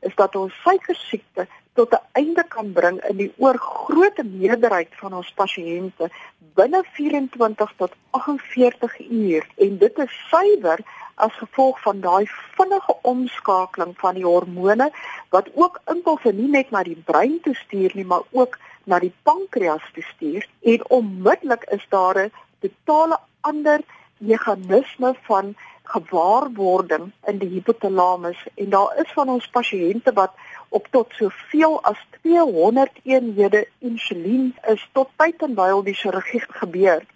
is 0.00 0.14
dat 0.14 0.36
ons 0.36 0.54
suikersiekte 0.62 1.46
tot 1.78 1.92
'n 1.94 2.06
einde 2.12 2.44
kan 2.48 2.72
bring 2.72 2.98
in 3.10 3.16
die 3.16 3.32
oorgrootste 3.36 4.24
meerderheid 4.24 4.92
van 5.00 5.12
ons 5.14 5.32
pasiënte 5.40 6.10
binne 6.58 6.82
24 6.92 7.72
tot 7.76 7.92
48 8.10 8.98
uur 9.10 9.46
en 9.56 9.78
dit 9.78 9.98
is 9.98 10.16
suiwer 10.30 10.80
as 11.14 11.38
gevolg 11.42 11.80
van 11.82 12.00
daai 12.00 12.26
vinnige 12.56 12.94
omskakeling 13.02 13.94
van 14.02 14.14
die 14.14 14.26
hormone 14.26 14.90
wat 15.34 15.50
ook 15.54 15.80
impulse 15.94 16.32
nie 16.32 16.50
net 16.56 16.70
na 16.70 16.82
die 16.82 17.02
brein 17.10 17.38
toe 17.46 17.54
stuur 17.54 17.94
nie 17.94 18.08
maar 18.12 18.26
ook 18.30 18.58
na 18.84 18.98
die 18.98 19.14
pankreas 19.22 19.86
toe 19.94 20.06
stuur 20.14 20.48
en 20.72 20.90
onmiddellik 20.98 21.64
is 21.78 21.86
daar 21.94 22.18
'n 22.24 22.32
totale 22.60 23.18
ander 23.40 23.80
meganisme 24.18 25.14
van 25.26 25.54
gewaarwording 25.88 27.12
in 27.26 27.38
die 27.40 27.48
hypothalamus 27.48 28.40
en 28.54 28.70
daar 28.70 28.96
is 29.02 29.12
van 29.16 29.28
ons 29.28 29.48
pasiënte 29.54 30.12
wat 30.12 30.34
op 30.68 30.88
tot 30.92 31.14
soveel 31.16 31.78
as 31.88 32.00
200 32.20 33.00
eenhede 33.02 33.64
insulien 33.78 34.50
is 34.68 34.84
tot 34.92 35.08
tyd 35.16 35.42
en 35.46 35.56
wyl 35.56 35.82
die 35.86 35.96
chirurgie 35.96 36.44
gebeur 36.60 37.06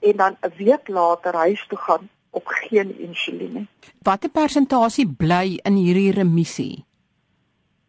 en 0.00 0.16
dan 0.16 0.36
'n 0.40 0.52
week 0.56 0.88
later 0.88 1.34
huis 1.34 1.66
toe 1.68 1.78
gaan 1.78 2.08
op 2.30 2.46
geen 2.46 2.98
insulien. 2.98 3.68
Watter 4.02 4.30
persentasie 4.30 5.06
bly 5.08 5.60
in 5.62 5.76
hierdie 5.78 6.12
remissie? 6.12 6.84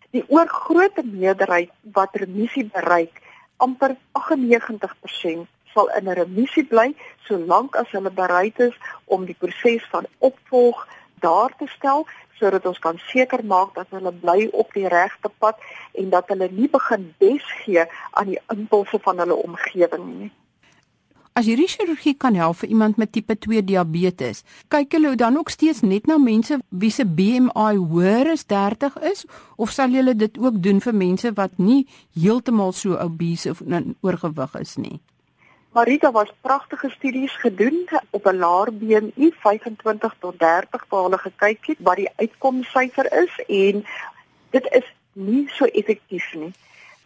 Die 0.09 0.23
oorgrootste 0.27 1.03
meerderheid 1.03 1.71
wat 1.81 2.15
remissie 2.15 2.69
bereik, 2.73 3.21
amper 3.57 3.95
98% 4.11 5.47
sal 5.75 5.91
in 5.99 6.09
'n 6.09 6.17
remissie 6.21 6.65
bly 6.73 6.95
solank 7.27 7.75
as 7.75 7.91
hulle 7.91 8.11
bereid 8.21 8.59
is 8.59 8.75
om 9.05 9.25
die 9.25 9.39
proses 9.39 9.83
van 9.91 10.05
opvolg 10.19 10.87
daar 11.19 11.51
te 11.59 11.67
stel 11.77 12.07
sodat 12.39 12.65
ons 12.65 12.79
kan 12.79 12.97
seker 13.11 13.43
maak 13.45 13.75
dat 13.75 13.91
hulle 13.95 14.11
bly 14.23 14.47
op 14.51 14.73
die 14.75 14.87
regte 14.91 15.31
pad 15.43 15.59
en 15.93 16.09
dat 16.15 16.31
hulle 16.31 16.49
nie 16.51 16.69
begin 16.71 17.13
besgee 17.23 17.85
aan 18.11 18.33
die 18.33 18.41
impulse 18.55 18.99
van 19.07 19.21
hulle 19.23 19.37
omgewing 19.47 20.09
nie. 20.17 20.31
As 21.35 21.49
hierdie 21.49 21.67
chirurgie 21.67 22.13
kan 22.15 22.35
help 22.39 22.61
vir 22.61 22.69
iemand 22.71 22.99
met 23.01 23.11
tipe 23.11 23.35
2 23.45 23.63
diabetes, 23.67 24.45
kyk 24.71 24.93
hulle 24.95 25.17
dan 25.19 25.35
ook 25.35 25.51
steeds 25.51 25.81
net 25.83 26.07
na 26.07 26.15
mense 26.17 26.61
wie 26.69 26.91
se 26.95 27.03
BMI 27.03 27.73
hoër 27.75 28.31
as 28.31 28.45
30 28.47 28.95
is 29.11 29.25
of 29.59 29.73
sal 29.75 29.91
julle 29.91 30.15
dit 30.15 30.39
ook 30.39 30.61
doen 30.63 30.79
vir 30.79 30.95
mense 30.95 31.33
wat 31.35 31.59
nie 31.59 31.81
heeltemal 32.15 32.71
so 32.71 32.95
obese 32.95 33.51
of 33.51 33.59
oorgewig 34.01 34.55
is 34.61 34.77
nie? 34.79 35.01
Marita 35.75 36.09
was 36.11 36.31
pragtige 36.41 36.89
studies 36.89 37.33
gedoen 37.35 37.87
op 38.09 38.25
'n 38.25 38.37
laer 38.37 38.69
BMI 38.73 39.31
25 39.39 40.15
tot 40.19 40.39
30 40.39 40.85
waar 40.89 41.03
hulle 41.03 41.17
gekyk 41.17 41.65
het 41.65 41.77
wat 41.79 41.95
die 41.95 42.09
uitkomsyfer 42.15 43.07
is 43.23 43.33
en 43.47 43.85
dit 44.49 44.65
is 44.79 44.87
nie 45.11 45.49
so 45.49 45.65
effektief 45.65 46.33
nie. 46.33 46.53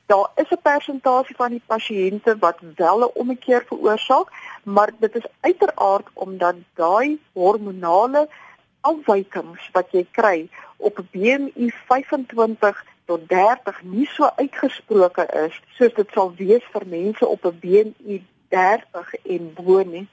Daar 0.06 0.30
is 0.36 0.50
'n 0.50 0.62
persentasie 0.62 1.36
van 1.36 1.50
die 1.50 1.62
pasiënte 1.66 2.38
wat 2.40 2.60
wel 2.76 3.00
'n 3.00 3.12
ommekeer 3.14 3.64
veroorsaak, 3.66 4.28
maar 4.64 4.92
dit 5.00 5.16
is 5.16 5.28
uiteraard 5.40 6.08
omdat 6.14 6.56
daai 6.74 7.20
hormonale 7.34 8.30
afwykings 8.82 9.70
wat 9.72 9.88
jy 9.92 10.08
kry 10.12 10.50
op 10.78 11.00
BMI 11.12 11.74
25 11.88 12.86
tot 13.06 13.30
30 13.30 13.82
nie 13.84 14.10
so 14.14 14.30
uitgesproke 14.36 15.26
is 15.46 15.62
soos 15.78 15.94
dit 15.94 16.10
sal 16.14 16.34
wees 16.36 16.66
vir 16.72 16.86
mense 16.88 17.28
op 17.28 17.46
'n 17.46 17.60
BMI 17.60 18.26
30 18.50 19.16
en 19.24 19.54
bo 19.54 19.84
nie. 19.84 20.08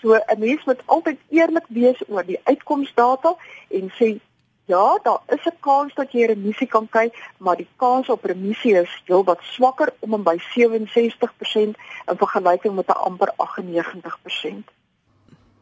So 0.00 0.14
'n 0.14 0.38
mens 0.38 0.64
moet 0.64 0.82
altyd 0.86 1.18
eerlik 1.28 1.66
wees 1.68 2.00
oor 2.08 2.24
die 2.24 2.40
uitkomsdata 2.44 3.36
en 3.68 3.92
sê 3.98 4.20
Ja, 4.66 4.98
daar 5.02 5.20
is 5.26 5.44
'n 5.44 5.56
kans 5.60 5.94
dat 5.94 6.12
jy 6.12 6.24
remissie 6.24 6.66
kan 6.66 6.88
kry, 6.88 7.12
maar 7.36 7.56
die 7.56 7.68
kans 7.76 8.08
op 8.08 8.24
remissie 8.24 8.74
is 8.80 9.02
heelwat 9.04 9.40
swakker 9.42 9.92
om 9.98 10.14
en 10.14 10.22
by 10.22 10.38
67% 10.38 11.76
in 12.06 12.16
vergelyking 12.16 12.74
met 12.74 12.88
'n 12.88 13.02
amper 13.08 13.32
98%. 13.36 14.70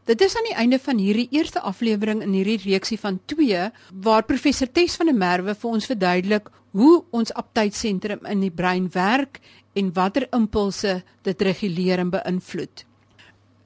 Dit 0.03 0.21
is 0.21 0.33
aan 0.35 0.43
die 0.43 0.57
einde 0.59 0.79
van 0.83 0.97
hierdie 0.99 1.29
eerste 1.31 1.61
aflewering 1.63 2.21
in 2.25 2.33
hierdie 2.35 2.59
reeksie 2.59 2.97
van 2.99 3.21
2 3.31 3.69
waar 4.03 4.25
professor 4.27 4.67
Tes 4.67 4.97
van 4.99 5.07
der 5.07 5.15
Merwe 5.15 5.53
vir 5.55 5.69
ons 5.69 5.87
verduidelik 5.87 6.49
hoe 6.75 7.03
ons 7.15 7.31
aptydsentrum 7.39 8.25
in 8.27 8.41
die 8.43 8.51
brein 8.51 8.89
werk 8.91 9.39
en 9.79 9.93
watter 9.95 10.25
impulse 10.35 10.97
dit 11.23 11.45
reguleer 11.47 12.03
en 12.03 12.11
beïnvloed. 12.11 12.83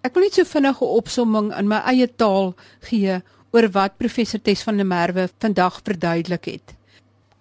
Ek 0.06 0.13
wil 0.13 0.28
net 0.28 0.38
so 0.38 0.45
vinnige 0.45 0.86
opsomming 1.00 1.50
in 1.58 1.71
my 1.71 1.82
eie 1.89 2.06
taal 2.06 2.54
gee 2.86 3.17
oor 3.56 3.69
wat 3.73 3.97
professor 3.97 4.38
Tes 4.38 4.62
van 4.67 4.78
der 4.78 4.86
Merwe 4.86 5.26
vandag 5.41 5.82
verduidelik 5.82 6.52
het. 6.54 6.76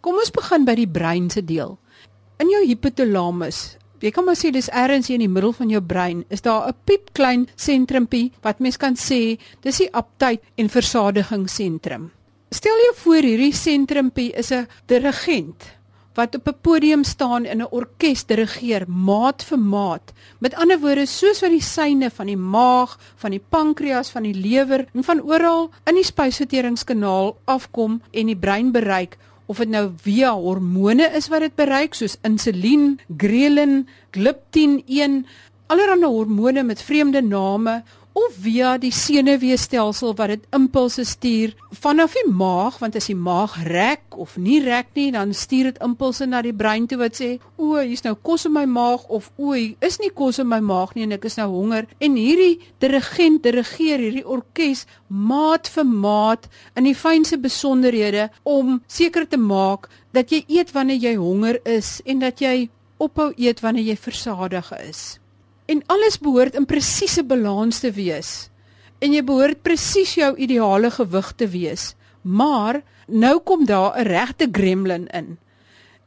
Kom 0.00 0.16
ons 0.16 0.32
begin 0.32 0.64
by 0.64 0.72
die 0.78 0.88
brein 0.88 1.28
se 1.28 1.44
deel. 1.44 1.76
In 2.40 2.48
jou 2.48 2.64
hypothalamus, 2.64 3.76
jy 4.00 4.10
kan 4.10 4.24
maar 4.24 4.36
sê 4.36 4.50
dis 4.52 4.68
ergens 4.68 5.10
in 5.10 5.20
die 5.20 5.28
middel 5.28 5.52
van 5.52 5.70
jou 5.70 5.80
brein, 5.80 6.24
is 6.28 6.42
daar 6.42 6.68
'n 6.68 6.74
piepklein 6.84 7.48
sentrumpie 7.56 8.32
wat 8.42 8.60
mens 8.60 8.76
kan 8.76 8.94
sê 8.94 9.38
dis 9.62 9.78
die 9.78 9.92
aptyd 9.92 10.40
en 10.56 10.68
versadigingssentrum. 10.68 12.10
Stel 12.50 12.76
jou 12.84 12.94
voor 12.96 13.22
hierdie 13.22 13.52
sentrumpie 13.52 14.32
is 14.32 14.52
'n 14.52 14.68
dirigent 14.86 15.76
wat 16.16 16.34
op 16.34 16.48
'n 16.48 16.60
podium 16.60 17.04
staan 17.04 17.44
en 17.44 17.58
'n 17.58 17.70
orkes 17.70 18.24
dirigeer 18.24 18.84
maat 18.88 19.44
vir 19.44 19.58
maat. 19.58 20.12
Met 20.38 20.54
ander 20.54 20.80
woorde, 20.80 21.06
soos 21.06 21.40
wat 21.40 21.50
die 21.50 21.62
syne 21.62 22.10
van 22.10 22.26
die 22.26 22.36
maag, 22.36 22.98
van 23.16 23.30
die 23.30 23.44
pankreas, 23.48 24.10
van 24.10 24.22
die 24.22 24.34
lewer 24.34 24.86
en 24.94 25.04
van 25.04 25.22
oral 25.22 25.70
in 25.84 25.94
die 25.94 26.04
spysverteringskanaal 26.04 27.36
afkom 27.44 28.02
en 28.10 28.26
die 28.26 28.36
brein 28.36 28.72
bereik, 28.72 29.16
of 29.46 29.60
dit 29.62 29.70
nou 29.70 29.90
via 30.02 30.32
hormone 30.34 31.06
is 31.14 31.28
wat 31.32 31.46
dit 31.46 31.54
bereik 31.54 31.94
soos 31.94 32.16
insulien, 32.26 32.96
grelin, 33.16 33.84
gliptin-1, 34.16 35.22
allerlei 35.66 36.10
hormone 36.10 36.62
met 36.62 36.82
vreemde 36.82 37.22
name 37.22 37.82
of 38.16 38.36
via 38.40 38.76
die 38.80 38.92
senuweestelsel 38.94 40.14
wat 40.16 40.32
dit 40.32 40.44
impulse 40.56 41.04
stuur 41.04 41.52
vanaf 41.82 42.14
die 42.16 42.28
maag 42.32 42.78
want 42.80 42.96
as 42.96 43.10
die 43.10 43.18
maag 43.18 43.58
rek 43.68 44.16
of 44.16 44.38
nie 44.40 44.62
rek 44.64 44.94
nie 44.96 45.10
dan 45.12 45.34
stuur 45.36 45.68
dit 45.70 45.82
impulse 45.84 46.24
na 46.28 46.40
die 46.44 46.54
brein 46.56 46.86
toe 46.88 46.96
wat 47.02 47.18
sê 47.20 47.28
o 47.60 47.74
hier's 47.76 48.06
nou 48.06 48.14
kos 48.28 48.46
in 48.48 48.54
my 48.54 48.64
maag 48.70 49.04
of 49.12 49.28
o 49.36 49.52
is 49.56 49.98
nie 50.00 50.12
kos 50.20 50.40
in 50.40 50.48
my 50.48 50.62
maag 50.64 50.94
nie 50.96 51.04
en 51.04 51.12
ek 51.16 51.26
is 51.28 51.36
nou 51.40 51.48
honger. 51.52 51.84
En 52.00 52.16
hierdie 52.16 52.60
dirigent 52.82 53.42
dirigeer 53.44 54.00
hierdie 54.00 54.24
orkes 54.24 54.86
maat 55.08 55.68
vir 55.74 55.84
maat 56.06 56.48
in 56.76 56.88
die 56.88 56.96
fynste 56.96 57.38
besonderhede 57.42 58.30
om 58.44 58.80
seker 58.88 59.28
te 59.28 59.40
maak 59.40 59.90
dat 60.16 60.32
jy 60.32 60.44
eet 60.58 60.72
wanneer 60.76 61.04
jy 61.10 61.14
honger 61.20 61.60
is 61.68 61.98
en 62.06 62.24
dat 62.24 62.40
jy 62.40 62.70
ophou 62.96 63.32
eet 63.36 63.60
wanneer 63.60 63.92
jy 63.92 64.00
versadig 64.08 64.72
is 64.80 65.04
En 65.66 65.82
alles 65.86 66.18
behoort 66.18 66.54
in 66.54 66.66
presiese 66.66 67.24
balans 67.24 67.80
te 67.82 67.90
wees. 67.90 68.48
En 68.98 69.12
jy 69.12 69.22
behoort 69.26 69.62
presies 69.66 70.14
jou 70.14 70.30
ideale 70.36 70.90
gewig 70.90 71.32
te 71.36 71.48
wees. 71.50 71.94
Maar 72.22 72.82
nou 73.06 73.38
kom 73.38 73.66
daar 73.66 73.98
'n 73.98 74.06
regte 74.06 74.48
gremlin 74.52 75.06
in. 75.06 75.38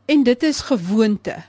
En 0.05 0.23
dit 0.23 0.43
is 0.43 0.61
gewoonte. 0.61 1.43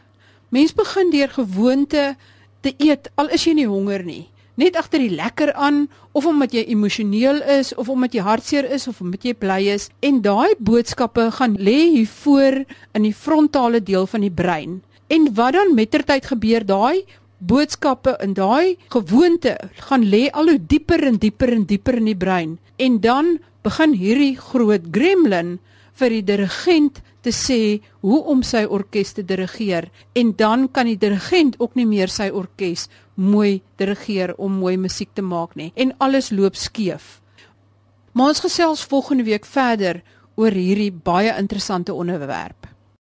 Mens 0.48 0.74
begin 0.74 1.10
deur 1.10 1.28
gewoonte 1.28 2.16
te 2.60 2.74
eet 2.76 3.10
al 3.14 3.28
is 3.28 3.44
jy 3.44 3.52
nie 3.52 3.66
honger 3.66 4.04
nie. 4.04 4.28
Net 4.54 4.76
agter 4.76 4.98
die 4.98 5.14
lekker 5.14 5.52
aan 5.52 5.88
of 6.12 6.26
omdat 6.26 6.52
jy 6.52 6.64
emosioneel 6.68 7.42
is 7.42 7.74
of 7.74 7.88
omdat 7.88 8.12
jy 8.12 8.20
hartseer 8.20 8.66
is 8.70 8.88
of 8.88 9.00
omdat 9.00 9.22
jy 9.24 9.34
bly 9.34 9.60
is 9.72 9.88
en 10.00 10.20
daai 10.20 10.54
boodskappe 10.58 11.30
gaan 11.30 11.54
lê 11.56 11.78
hier 11.94 12.10
voor 12.24 12.64
in 12.92 13.02
die 13.02 13.14
frontale 13.14 13.80
deel 13.82 14.06
van 14.06 14.20
die 14.20 14.34
brein. 14.42 14.82
En 15.06 15.30
wat 15.34 15.52
dan 15.52 15.74
mettertyd 15.74 16.26
gebeur 16.26 16.66
daai 16.66 17.04
boodskappe 17.40 18.16
in 18.24 18.34
daai 18.36 18.76
gewoonte 18.92 19.56
gaan 19.88 20.04
lê 20.04 20.28
al 20.30 20.52
hoe 20.52 20.60
dieper 20.72 21.04
en 21.08 21.18
dieper 21.18 21.52
en 21.56 21.66
dieper 21.66 22.00
in 22.00 22.10
die 22.12 22.16
brein 22.16 22.58
en 22.76 23.00
dan 23.00 23.38
begin 23.64 23.96
hierdie 23.96 24.36
groot 24.36 24.88
gremlin 24.92 25.58
vir 26.00 26.14
die 26.16 26.24
dirigent 26.24 27.00
te 27.24 27.32
sê 27.36 27.80
hoe 28.04 28.20
om 28.32 28.42
sy 28.46 28.62
orkes 28.64 29.12
te 29.16 29.24
dirigeer 29.26 29.90
en 30.16 30.32
dan 30.36 30.68
kan 30.72 30.88
die 30.88 30.98
dirigent 31.00 31.58
ook 31.60 31.76
nie 31.76 31.88
meer 31.88 32.12
sy 32.12 32.30
orkes 32.32 32.88
mooi 33.16 33.60
dirigeer 33.80 34.34
om 34.38 34.60
mooi 34.62 34.76
musiek 34.80 35.12
te 35.14 35.24
maak 35.24 35.56
nie 35.56 35.72
en 35.76 35.92
alles 35.98 36.30
loop 36.32 36.56
skeef. 36.56 37.20
Maar 38.12 38.32
ons 38.32 38.42
gesels 38.46 38.86
volgende 38.88 39.28
week 39.28 39.46
verder 39.46 40.00
oor 40.40 40.56
hierdie 40.56 40.92
baie 40.92 41.36
interessante 41.36 41.94
onderwerp. 41.94 42.59